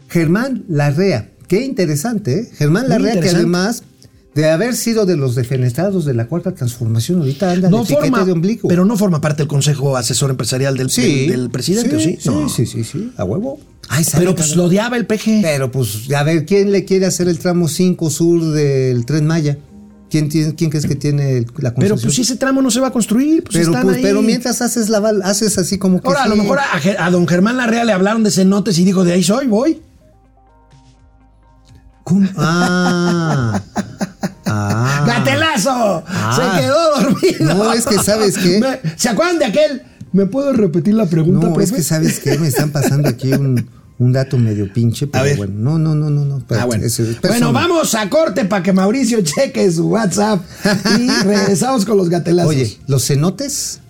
[0.09, 2.51] Germán Larrea, qué interesante, ¿eh?
[2.57, 3.83] Germán Larrea, que además
[4.35, 8.25] de haber sido de los defenestrados de la cuarta transformación, ahorita anda No de forma,
[8.25, 8.69] de ombligo.
[8.69, 12.19] pero no forma parte del consejo asesor empresarial del, sí, del, del presidente, ¿o ¿sí?
[12.21, 12.49] Sí, No.
[12.49, 13.59] sí, sí, sí, a huevo.
[13.89, 15.41] Ay, Pero pues lo odiaba el PG.
[15.43, 19.59] Pero pues, a ver, ¿quién le quiere hacer el tramo 5 sur del Tren Maya?
[20.11, 21.75] ¿Quién, tiene, quién crees que tiene la concesión?
[21.81, 24.03] Pero pues si ese tramo no se va a construir, pues pero, están pues, ahí.
[24.03, 26.41] pero mientras haces la haces así como que Ahora, a lo sí.
[26.43, 29.47] mejor a, a don Germán Larrea le hablaron de cenotes y dijo, de ahí soy,
[29.49, 29.81] voy.
[32.09, 32.29] ¿Cómo?
[32.37, 33.61] Ah.
[34.47, 35.05] Ah.
[35.07, 36.03] ¡Gatelazo!
[36.07, 36.33] Ah.
[36.35, 37.55] Se quedó dormido.
[37.55, 38.59] No, es que, ¿sabes qué?
[38.61, 39.83] Me- ¿Se acuerdan de aquel?
[40.13, 41.77] ¿Me puedo repetir la pregunta, No, es profe?
[41.77, 45.37] que sabes qué, me están pasando aquí un, un dato medio pinche, pero ver.
[45.37, 46.43] bueno, no, no, no, no, no.
[46.59, 46.87] Ah, bueno.
[46.87, 50.41] es bueno, vamos a corte para que Mauricio cheque su WhatsApp
[50.99, 52.49] y regresamos con los gatelazos.
[52.51, 53.81] Oye, los cenotes,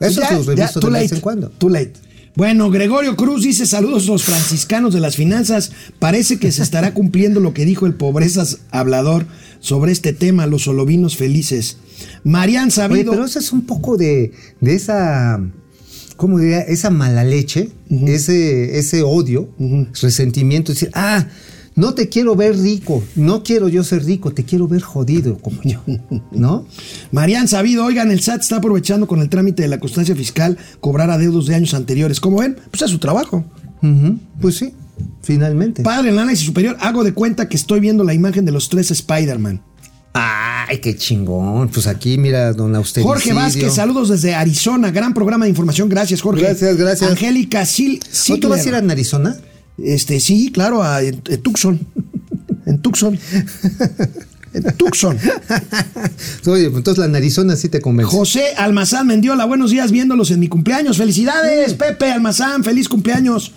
[0.00, 1.48] esos ya, los ya, reviso too de vez en cuando.
[1.50, 1.92] Too late.
[2.38, 5.72] Bueno, Gregorio Cruz dice saludos los franciscanos de las finanzas.
[5.98, 9.26] Parece que se estará cumpliendo lo que dijo el pobrezas hablador
[9.58, 11.78] sobre este tema, los solovinos felices.
[12.22, 13.10] Marian Oye, Sabido.
[13.10, 14.30] pero eso es un poco de,
[14.60, 15.40] de esa,
[16.16, 16.60] ¿cómo diría?
[16.60, 17.70] Esa mala leche,
[18.06, 19.48] ese, ese odio,
[20.00, 21.26] resentimiento, decir, ah,
[21.78, 25.62] no te quiero ver rico, no quiero yo ser rico, te quiero ver jodido como
[25.62, 25.80] yo,
[26.32, 26.66] ¿no?
[27.12, 31.10] Marian Sabido, oigan, el SAT está aprovechando con el trámite de la constancia fiscal cobrar
[31.10, 32.18] adeudos de años anteriores.
[32.20, 32.56] ¿Cómo ven?
[32.70, 33.44] Pues es su trabajo.
[34.40, 34.74] Pues sí,
[35.22, 35.84] finalmente.
[35.84, 38.68] Padre, en el análisis superior, hago de cuenta que estoy viendo la imagen de los
[38.68, 39.62] tres Spider-Man.
[40.14, 41.68] Ay, qué chingón.
[41.68, 43.14] Pues aquí, mira, don Austericidio.
[43.14, 44.90] Jorge Vázquez, saludos desde Arizona.
[44.90, 45.88] Gran programa de información.
[45.88, 46.42] Gracias, Jorge.
[46.42, 47.08] Gracias, gracias.
[47.08, 48.78] Angélica Sil ¿No tú vas a ir a.
[48.78, 49.36] Arizona?
[49.82, 51.78] Este, sí, claro, a, en, en Tucson.
[52.66, 53.18] En Tucson.
[54.54, 55.18] En Tucson.
[56.46, 58.10] Oye, pues entonces la narizona sí te convence.
[58.10, 60.96] José Almazán Mendiola, buenos días viéndolos en mi cumpleaños.
[60.96, 63.52] Felicidades, Pepe Almazán, feliz cumpleaños.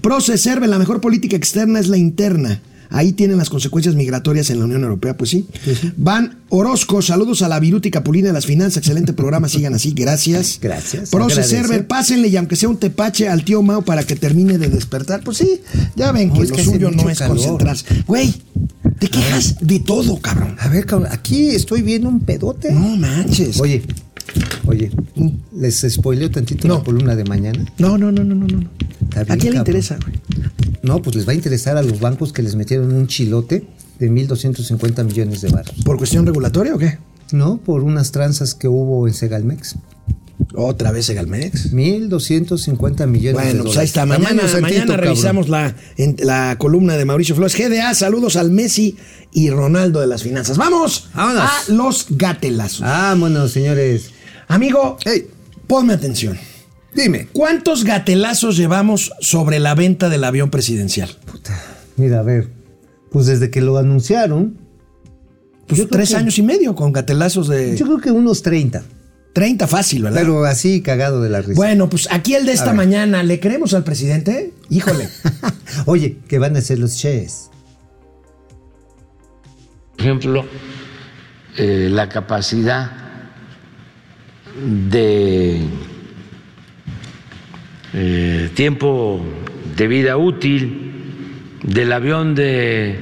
[0.00, 2.62] Proce Serve, la mejor política externa es la interna.
[2.90, 5.46] Ahí tienen las consecuencias migratorias en la Unión Europea, pues sí.
[5.96, 10.58] Van Orozco, saludos a la Viruti Capulina de las Finanzas, excelente programa, sigan así, gracias.
[10.60, 11.42] Gracias, Proce.
[11.42, 15.22] Server, pásenle y aunque sea un tepache al tío Mao para que termine de despertar,
[15.24, 15.60] pues sí,
[15.96, 17.36] ya ven No, que es lo suyo no es calor.
[17.36, 17.84] concentrarse.
[18.06, 18.34] Güey,
[18.98, 20.56] te quejas de todo, cabrón.
[20.60, 22.72] A ver, cabrón, aquí estoy viendo un pedote.
[22.72, 23.60] No manches.
[23.60, 23.82] Oye,
[24.66, 24.90] oye,
[25.56, 26.78] ¿les spoileo tantito No.
[26.78, 27.64] la columna de mañana?
[27.78, 28.46] No, no, no, no, no.
[28.46, 28.58] no.
[28.58, 28.70] Bien,
[29.32, 30.18] ¿A quién le interesa, güey?
[30.82, 33.64] No, pues les va a interesar a los bancos que les metieron un chilote
[33.98, 35.74] de 1.250 millones de baros.
[35.84, 36.98] ¿Por cuestión regulatoria o qué?
[37.32, 37.56] ¿No?
[37.58, 39.76] Por unas tranzas que hubo en Segalmex.
[40.54, 41.72] Otra vez Segalmex.
[41.72, 43.62] 1.250 millones de Bueno, dólares.
[43.64, 44.06] pues ahí está.
[44.06, 45.04] Mañana, santito, mañana cabrón.
[45.08, 47.56] revisamos la, en- la columna de Mauricio Flores.
[47.56, 48.96] GDA, saludos al Messi
[49.32, 50.56] y Ronaldo de las finanzas.
[50.56, 51.08] ¡Vamos!
[51.14, 51.42] Vámonos.
[51.42, 52.80] A los gatelazos.
[52.82, 54.10] Vámonos, señores.
[54.48, 55.28] Amigo, Hey,
[55.66, 56.38] ponme atención.
[56.94, 57.28] dime.
[57.32, 61.10] ¿Cuántos gatelazos llevamos sobre la venta del avión presidencial?
[61.30, 61.60] Puta,
[61.96, 62.48] mira, a ver.
[63.10, 64.58] Pues desde que lo anunciaron,
[65.66, 68.84] Pues Yo tres que- años y medio con gatelazos de yo creo que unos 30.
[69.32, 70.20] 30 fácil, ¿verdad?
[70.20, 71.54] Pero así cagado de la risa.
[71.56, 74.54] bueno, pues aquí el de esta mañana, ¿le creemos al presidente?
[74.70, 75.08] Híjole.
[75.86, 77.50] Oye, ¿qué van a hacer los Ches?
[79.96, 80.44] Por ejemplo,
[81.58, 82.92] eh, la capacidad
[84.56, 85.60] de
[87.92, 89.24] eh, tiempo
[89.76, 90.92] de vida útil
[91.62, 93.00] del avión de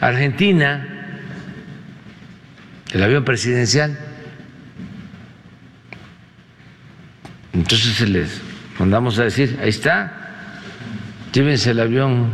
[0.00, 1.20] Argentina,
[2.92, 3.98] el avión presidencial.
[7.52, 8.40] Entonces se les
[8.78, 10.60] mandamos a decir, ahí está,
[11.32, 12.30] llévense el avión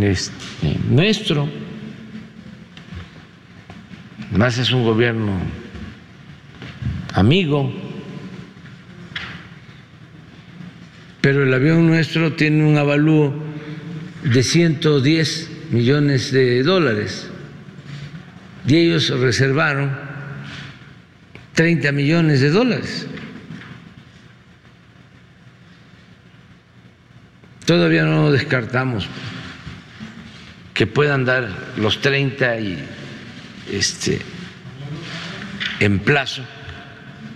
[0.00, 1.48] este, nuestro.
[4.32, 5.61] Más es un gobierno
[7.14, 7.72] amigo,
[11.20, 13.32] pero el avión nuestro tiene un avalúo
[14.24, 17.28] de 110 millones de dólares.
[18.66, 19.96] Y ellos reservaron
[21.54, 23.06] 30 millones de dólares.
[27.66, 29.06] Todavía no descartamos
[30.74, 32.84] que puedan dar los 30 y
[33.70, 34.20] este
[35.78, 36.42] en plazo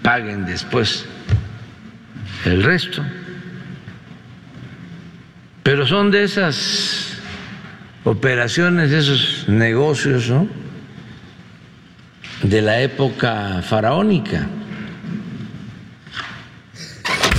[0.06, 1.04] paguen después
[2.44, 3.02] el resto.
[5.64, 7.08] Pero son de esas
[8.04, 10.46] operaciones, de esos negocios, ¿no?
[12.44, 14.46] De la época faraónica.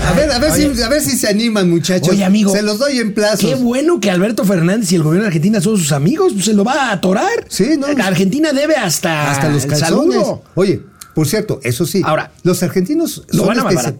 [0.05, 2.09] A ver, a ver, si, a ver si se animan, muchachos.
[2.09, 2.51] Oye, amigo.
[2.51, 3.49] Se los doy en plazos.
[3.49, 6.53] Qué bueno que Alberto Fernández y el gobierno de Argentina son sus amigos, pues se
[6.53, 7.45] lo va a atorar.
[7.47, 7.87] Sí, ¿no?
[8.03, 10.15] Argentina debe hasta, Hasta los calzones.
[10.15, 10.43] saludo.
[10.55, 10.81] Oye,
[11.17, 12.03] por cierto, eso sí.
[12.05, 13.95] Ahora, los argentinos son, especia-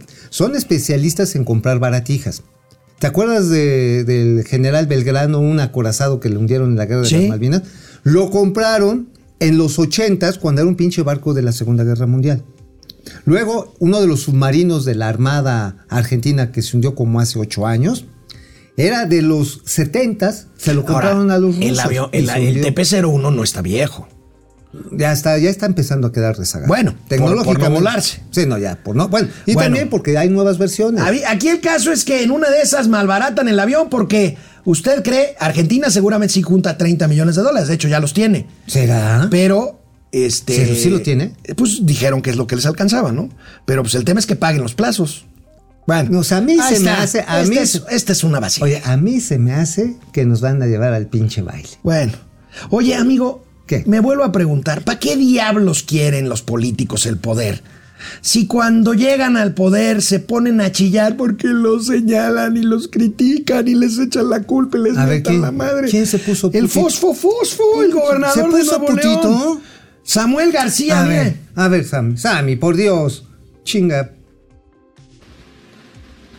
[0.56, 2.44] especialistas en comprar baratijas.
[3.00, 7.08] ¿Te acuerdas de- del general Belgrano, un acorazado que le hundieron en la guerra de
[7.10, 7.16] Sí.
[7.22, 7.64] las Malvinas?
[8.04, 9.10] Lo compraron
[9.40, 12.44] en los ochentas cuando era un pinche barco de la Segunda Guerra Mundial.
[13.26, 17.66] Luego, uno de los submarinos de la Armada Argentina que se hundió como hace ocho
[17.66, 18.06] años,
[18.78, 21.72] era de los setentas, se lo compraron Ahora, a los rusos.
[21.72, 22.64] el, avión, y el, se el hundió.
[22.76, 24.08] TP-01 no está viejo.
[24.92, 26.68] Ya está, ya está empezando a quedar rezagado.
[26.68, 27.62] Bueno, por- tecnológicamente.
[27.62, 28.22] por no volarse.
[28.32, 29.08] Sí, no, ya, por no.
[29.10, 29.68] Bueno, y Bueno.
[29.68, 31.04] también porque hay nuevas versiones.
[31.28, 35.36] Aquí el caso es que en una de esas malbaratan el avión porque usted cree,
[35.40, 38.48] Argentina seguramente sí junta 30 millones de dólares, de hecho ya los tiene.
[38.68, 39.28] ¿Será?
[39.32, 39.80] Pero,
[40.12, 40.66] este...
[40.76, 41.34] ¿Sí- sí lo tiene?
[41.56, 43.30] Pues dijeron que es lo que les alcanzaba, ¿no?
[43.66, 45.26] Pero pues el tema es que paguen los plazos.
[45.86, 48.42] Bueno, O sea, a mí se me hace- a Este mí- es- esta es una
[48.42, 48.64] vacía.
[48.66, 51.70] Oye, a mí se me hace que nos van a llevar al pinche baile.
[51.82, 52.12] Bueno.
[52.72, 53.84] Oye, amigo, ¿Qué?
[53.86, 57.62] me vuelvo a preguntar, ¿para qué diablos quieren los políticos el poder?
[58.22, 63.68] Si cuando llegan al poder se ponen a chillar porque los señalan y los critican
[63.68, 65.90] y les echan la culpa y les ¿quién- la madre.
[65.90, 66.80] quién se puso El putito?
[66.82, 69.16] Fosfo Fosfo, el gobernador ¿Se de puso Nuevo León.
[69.20, 69.62] putito?
[70.04, 71.16] Samuel García, a mire.
[71.24, 73.26] ver, a ver, Sammy, Sammy, por Dios,
[73.66, 74.12] chinga.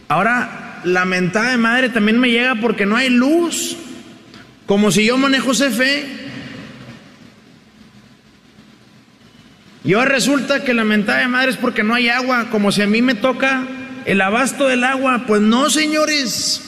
[0.08, 3.76] Ahora, la mentada de madre también me llega porque no hay luz.
[4.66, 6.27] Como si yo manejo CFE.
[9.88, 12.82] Y ahora resulta que la mentada de madre es porque no hay agua, como si
[12.82, 13.66] a mí me toca
[14.04, 15.24] el abasto del agua.
[15.26, 16.60] Pues no, señores.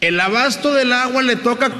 [0.00, 1.70] El abasto del agua le toca.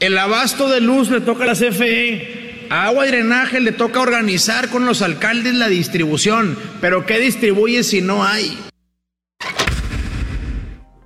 [0.00, 2.68] El abasto de luz le toca a la CFE.
[2.70, 6.58] Agua y drenaje le toca organizar con los alcaldes la distribución.
[6.80, 8.58] Pero ¿qué distribuye si no hay?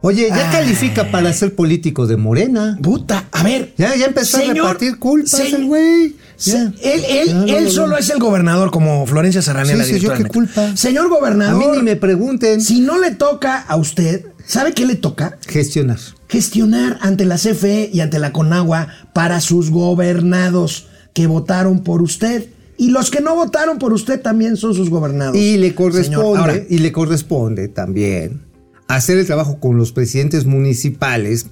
[0.03, 0.53] Oye, ya Ay.
[0.61, 2.78] califica para ser político de Morena.
[2.82, 3.74] Puta, a ver.
[3.76, 6.16] Ya, ya empezó a repartir culpas el güey.
[6.46, 7.96] él él, Ya, no, él no, solo no.
[7.98, 10.74] es el gobernador, como Florencia Serranía, Sí, sí, yo qué culpa.
[10.74, 12.62] Señor A gobernador, mí ni me pregunten.
[12.62, 15.36] si no le toca a usted, ¿sabe qué le toca?
[15.46, 15.98] Gestionar.
[16.28, 22.48] Gestionar ante la CFE y ante la Conagua para sus gobernados que votaron por usted.
[22.78, 25.36] Y los que no votaron por usted también son sus gobernados.
[25.36, 28.48] Y le Señor, corresponde, ahora, y le corresponde también
[28.97, 31.47] hacer el trabajo con los presidentes municipales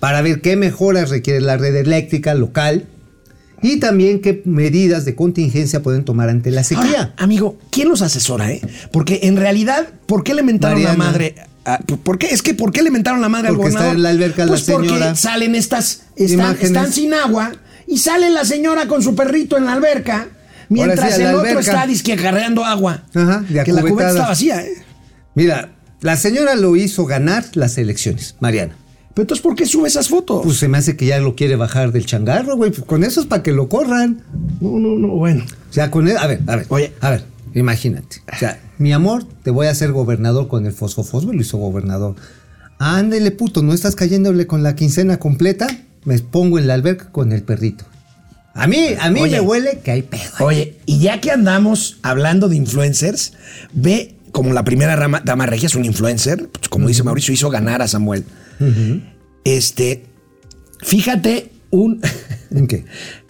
[0.00, 2.86] para ver qué mejoras requiere la red eléctrica local
[3.62, 6.84] y también qué medidas de contingencia pueden tomar ante la sequía.
[6.84, 8.60] Ahora, amigo, ¿quién los asesora, eh?
[8.92, 11.34] Porque en realidad, ¿por qué le mentaron la madre?
[11.64, 12.26] a- ¿Por qué?
[12.26, 13.96] Es que ¿por qué le mentaron la madre al Porque está gobernador?
[13.96, 15.14] en la alberca la pues porque señora.
[15.14, 17.52] salen estas, están, están sin agua
[17.86, 20.28] y sale la señora con su perrito en la alberca,
[20.68, 23.04] mientras sí, el otro está disque acarreando agua.
[23.14, 24.74] Ajá, de que la cubeta está vacía, ¿eh?
[25.34, 25.70] Mira,
[26.04, 28.76] la señora lo hizo ganar las elecciones, Mariana.
[29.14, 30.42] Pero entonces, ¿por qué sube esas fotos?
[30.44, 32.72] Pues se me hace que ya lo quiere bajar del changarro, güey.
[32.72, 34.22] Pues con eso es para que lo corran.
[34.60, 35.46] no, no, no, bueno.
[35.70, 36.92] O sea, con él, a ver, a ver, Oye.
[37.00, 37.24] a ver,
[37.54, 38.18] imagínate.
[38.30, 42.16] O sea, mi amor, te voy a hacer gobernador con el fosfofosfo, lo hizo gobernador.
[42.78, 45.68] Ándele, puto, no estás cayéndole con la quincena completa,
[46.04, 47.86] me pongo en la alberca con el perrito.
[48.52, 49.32] A mí, a mí Oye.
[49.36, 50.30] me huele que hay pedo.
[50.40, 53.32] Oye, y ya que andamos hablando de influencers,
[53.72, 57.48] ve como la primera rama, dama regia es un influencer, pues, como dice Mauricio, hizo
[57.50, 58.24] ganar a Samuel.
[59.44, 60.04] Este,
[60.82, 62.00] fíjate, un,
[62.50, 62.84] ¿En qué?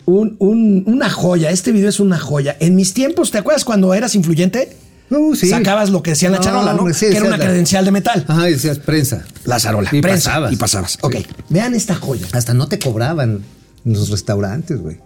[0.06, 2.56] un- un- una joya, este video es una joya.
[2.58, 4.76] En mis tiempos, ¿te acuerdas cuando eras influyente?
[5.10, 5.48] Uh, sí.
[5.48, 6.92] Sacabas lo que decía en la No, charola, ¿no?
[6.94, 8.24] sí, que era una la- credencial de metal.
[8.26, 9.24] Ajá, y decías prensa.
[9.44, 9.90] La zarola.
[9.92, 10.52] Y prensa, pasabas.
[10.52, 10.98] Y pasabas.
[11.02, 11.26] Ok, Sí.
[11.50, 12.26] vean esta joya.
[12.32, 13.42] Hasta no te cobraban
[13.84, 14.98] en los restaurantes, güey.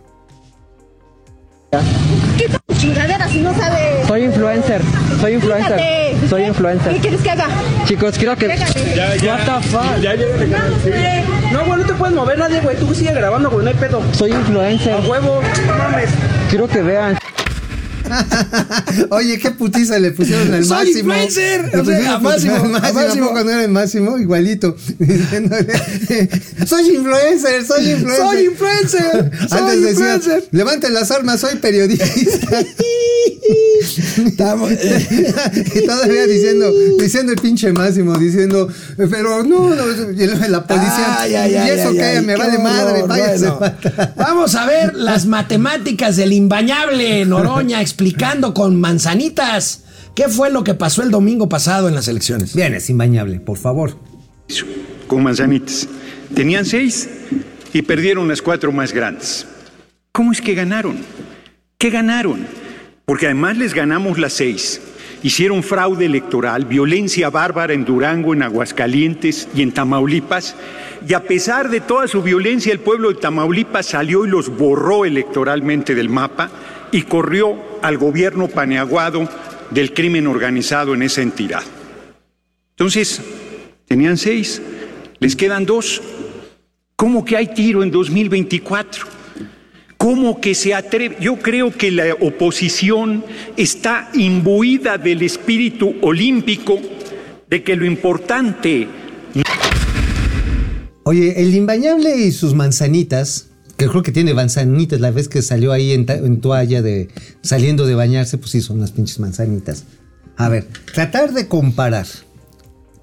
[2.38, 4.06] Quita tu chingadera si no sabes.
[4.06, 4.80] Soy influencer,
[5.20, 5.80] soy influencer,
[6.28, 6.96] soy ¿Qué influencer.
[6.98, 7.48] quieres que haga?
[7.86, 8.46] Chicos, quiero que...
[8.46, 8.94] Pégate.
[8.94, 9.34] Ya, ya.
[9.34, 11.52] What the fuck?
[11.52, 12.76] No, güey, no te puedes mover nadie, güey.
[12.76, 14.02] Tú sigue grabando, güey, no hay pedo.
[14.12, 14.94] Soy influencer.
[14.94, 16.10] A huevo, no mames.
[16.50, 17.18] Quiero que vean.
[19.10, 20.98] Oye, qué putiza le pusieron al Soy máximo.
[21.14, 21.64] influencer.
[21.74, 23.24] Le pusieron a Máximo, al máximo, Máximo.
[23.26, 24.18] ¿a poco no era el máximo?
[24.18, 24.76] Igualito.
[24.98, 25.66] Diciéndole,
[26.66, 28.26] soy influencer, soy influencer.
[28.26, 30.48] Soy influencer, soy Antes decía, influencer.
[30.52, 32.04] levanten las armas, soy periodista.
[34.26, 35.06] Estamos- eh,
[35.74, 38.68] y todavía diciendo, diciendo el pinche máximo, diciendo,
[39.10, 41.16] pero no, no, y la policía.
[41.20, 43.60] Ay, ay, y ay, eso ay, que me vale madre, bueno.
[44.16, 49.82] Vamos a ver las matemáticas del imbañable Noroña explicando con manzanitas
[50.14, 52.54] qué fue lo que pasó el domingo pasado en las elecciones.
[52.54, 53.98] Bien, es imbañable, por favor.
[55.08, 55.88] con manzanitas.
[56.32, 57.08] Tenían seis
[57.72, 59.48] y perdieron las cuatro más grandes.
[60.12, 60.98] ¿Cómo es que ganaron?
[61.76, 62.46] ¿Qué ganaron?
[63.04, 64.80] Porque además les ganamos las seis.
[65.24, 70.54] Hicieron fraude electoral, violencia bárbara en Durango, en Aguascalientes y en Tamaulipas.
[71.08, 75.04] Y a pesar de toda su violencia, el pueblo de Tamaulipas salió y los borró
[75.04, 76.48] electoralmente del mapa
[76.92, 79.28] y corrió al gobierno paneaguado
[79.70, 81.62] del crimen organizado en esa entidad.
[82.70, 83.20] Entonces,
[83.86, 84.62] tenían seis,
[85.18, 86.00] les quedan dos.
[86.96, 89.06] ¿Cómo que hay tiro en 2024?
[89.96, 91.16] ¿Cómo que se atreve?
[91.20, 93.24] Yo creo que la oposición
[93.56, 96.78] está imbuida del espíritu olímpico
[97.48, 98.88] de que lo importante
[101.08, 103.48] Oye, el imbañable y sus manzanitas,
[103.78, 107.08] que creo que tiene manzanitas, la vez que salió ahí en, toalla de
[107.42, 109.84] saliendo de bañarse, pues sí, son las pinches manzanitas.
[110.36, 112.06] A ver, tratar de comparar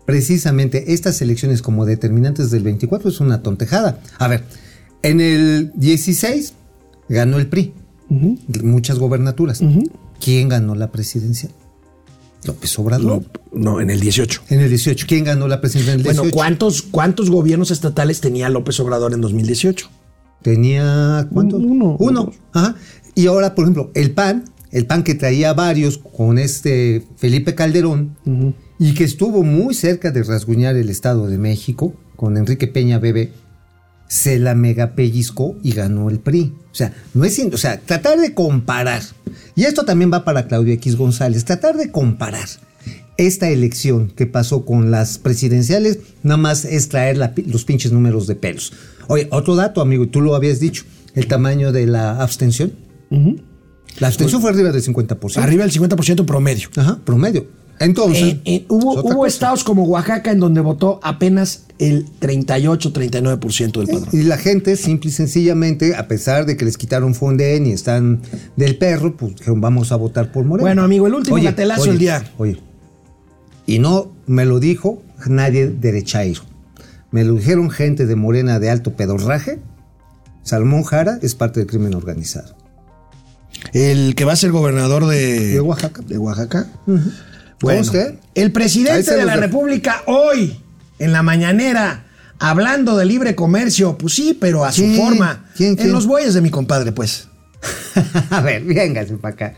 [0.06, 4.02] precisamente estas elecciones como determinantes del 24 es una tontejada.
[4.20, 4.44] A ver,
[5.02, 6.54] en el 16
[7.08, 7.74] ganó el PRI,
[8.10, 9.62] muchas gobernaturas.
[10.20, 11.50] ¿Quién ganó la presidencia?
[12.44, 13.24] López Obrador.
[13.54, 14.44] No, no, en el 18.
[14.50, 16.22] En el 18, ¿quién ganó la presidencia en el 18?
[16.22, 19.90] Bueno, ¿cuántos, ¿cuántos gobiernos estatales tenía López Obrador en 2018?
[20.46, 21.60] Tenía ¿cuántos?
[21.60, 21.98] Uno.
[22.00, 22.32] Uno.
[22.54, 22.76] Ajá.
[23.16, 28.16] Y ahora, por ejemplo, el PAN, el PAN que traía varios con este Felipe Calderón
[28.78, 33.32] y que estuvo muy cerca de rasguñar el Estado de México con Enrique Peña Bebé,
[34.08, 36.54] se la mega pellizcó y ganó el PRI.
[36.72, 39.02] O sea, no es, o sea, tratar de comparar.
[39.56, 42.48] Y esto también va para Claudio X González, tratar de comparar
[43.18, 48.28] esta elección que pasó con las presidenciales, nada más es traer la los pinches números
[48.28, 48.74] de pelos.
[49.08, 52.74] Oye, otro dato, amigo, y tú lo habías dicho, el tamaño de la abstención.
[54.00, 55.38] La abstención fue arriba del 50%.
[55.38, 56.70] Arriba del 50% promedio.
[56.76, 57.48] Ajá, promedio.
[57.80, 63.88] Entonces, Eh, eh, hubo es estados como Oaxaca en donde votó apenas el 38-39% del
[63.88, 64.10] padrón.
[64.14, 68.22] Y la gente, simple y sencillamente, a pesar de que les quitaron Fonden y están
[68.56, 70.66] del perro, pues dijeron, vamos a votar por Moreno.
[70.66, 72.24] Bueno, amigo, el último oye, del día.
[72.38, 72.58] Oye,
[73.66, 76.42] y no me lo dijo nadie derechairo.
[77.12, 79.60] Me lo dijeron gente de Morena de alto pedorraje.
[80.44, 82.56] Salmón Jara es parte del crimen organizado.
[83.74, 86.02] El que va a ser gobernador de, De Oaxaca.
[86.06, 86.68] de Oaxaca.
[86.86, 87.04] Bueno,
[87.62, 89.38] Bueno, el presidente de la.
[89.38, 90.60] República hoy,
[91.00, 92.06] en la mañanera,
[92.38, 94.96] hablando de libre comercio, pues sí, pero a su ¿Quién?
[94.98, 95.46] forma.
[95.56, 95.92] ¿Quién, En quién?
[95.94, 97.30] los bueyes de mi compadre, pues.
[98.30, 99.54] a ver, véngase para acá.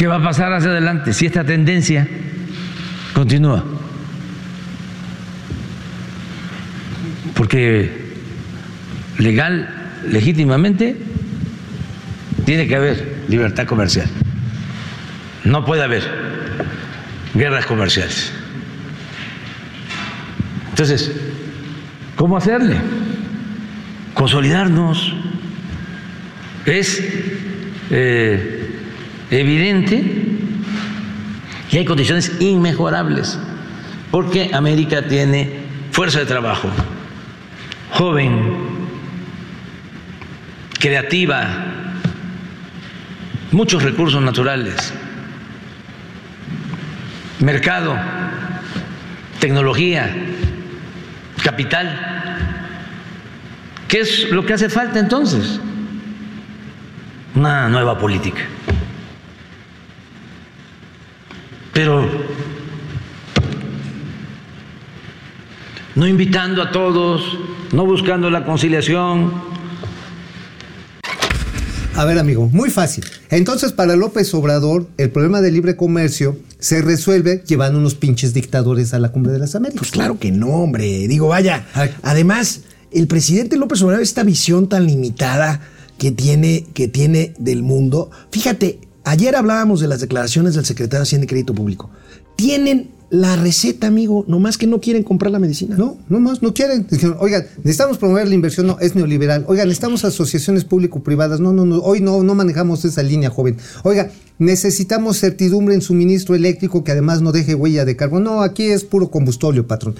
[0.00, 2.08] ¿Qué va a pasar hacia adelante si esta tendencia
[3.12, 3.62] continúa?
[7.34, 8.14] Porque
[9.18, 9.68] legal,
[10.08, 10.96] legítimamente,
[12.46, 14.06] tiene que haber libertad comercial.
[15.44, 16.02] No puede haber
[17.34, 18.32] guerras comerciales.
[20.70, 21.12] Entonces,
[22.16, 22.78] ¿cómo hacerle?
[24.14, 25.12] Consolidarnos.
[26.64, 27.04] Es
[27.90, 28.59] eh,
[29.30, 30.02] evidente
[31.70, 33.38] que hay condiciones inmejorables,
[34.10, 35.60] porque América tiene
[35.92, 36.68] fuerza de trabajo,
[37.92, 38.54] joven,
[40.78, 41.46] creativa,
[43.52, 44.92] muchos recursos naturales,
[47.38, 47.96] mercado,
[49.38, 50.14] tecnología,
[51.42, 52.06] capital.
[53.88, 55.60] ¿Qué es lo que hace falta entonces?
[57.34, 58.42] Una nueva política.
[61.72, 62.08] Pero
[65.94, 67.38] no invitando a todos,
[67.72, 69.32] no buscando la conciliación,
[72.00, 73.04] A ver, amigo, muy fácil.
[73.28, 78.94] Entonces, para López Obrador, el problema del libre comercio se resuelve llevando unos pinches dictadores
[78.94, 79.80] a la cumbre de las Américas.
[79.80, 81.06] Pues claro que no, hombre.
[81.08, 81.66] Digo, vaya.
[81.74, 81.90] Ay.
[82.02, 85.60] Además, el presidente López Obrador, esta visión tan limitada
[85.98, 88.10] que tiene, que tiene del mundo.
[88.30, 88.80] Fíjate,
[89.10, 91.90] ayer hablábamos de las declaraciones del secretario de Hacienda y Crédito Público.
[92.36, 95.76] Tienen la receta, amigo, nomás que no quieren comprar la medicina.
[95.76, 96.86] No, no más, no quieren.
[96.88, 99.44] Dijeron, oigan, necesitamos promover la inversión, no, es neoliberal.
[99.48, 101.40] Oigan, necesitamos asociaciones público-privadas.
[101.40, 103.56] No, no, no, hoy no, no manejamos esa línea, joven.
[103.82, 108.36] Oiga, necesitamos certidumbre en suministro eléctrico que además no deje huella de carbono.
[108.36, 109.96] No, aquí es puro combustóleo, patrón.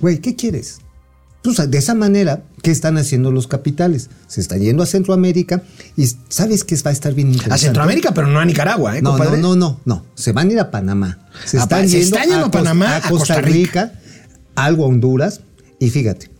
[0.00, 0.80] Güey, ¿qué quieres?
[1.56, 4.10] De esa manera, ¿qué están haciendo los capitales?
[4.26, 5.62] Se están yendo a Centroamérica
[5.96, 7.54] y ¿sabes qué va a estar bien interesante?
[7.54, 9.40] A Centroamérica, pero no a Nicaragua, ¿eh, No, no, compadre?
[9.40, 10.06] no, no, no.
[10.14, 11.18] Se van a ir a Panamá.
[11.44, 13.92] Se Ah, están pa- se yendo, están yendo a Panamá, a a Costa Costa Rica,
[14.54, 15.40] algo a Honduras.
[15.80, 16.30] Y fíjate,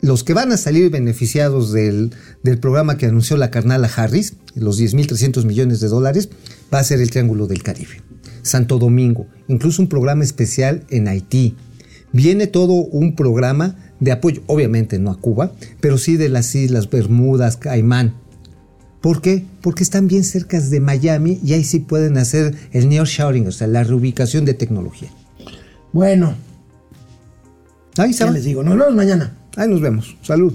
[0.00, 4.78] los que van a salir beneficiados del, del programa que anunció la carnala Harris, los
[4.80, 6.28] 10.300 millones de dólares,
[6.72, 8.02] va a ser el Triángulo del Caribe.
[8.42, 11.56] Santo Domingo, incluso un programa especial en Haití.
[12.12, 16.88] Viene todo un programa de apoyo, obviamente no a Cuba, pero sí de las Islas
[16.88, 18.14] Bermudas, Caimán.
[19.00, 19.44] ¿Por qué?
[19.60, 23.66] Porque están bien cerca de Miami y ahí sí pueden hacer el nearshoring, o sea,
[23.66, 25.10] la reubicación de tecnología.
[25.92, 26.34] Bueno,
[27.96, 29.32] Ahí se ya les digo, nos vemos mañana.
[29.56, 30.16] Ahí nos vemos.
[30.22, 30.54] Salud.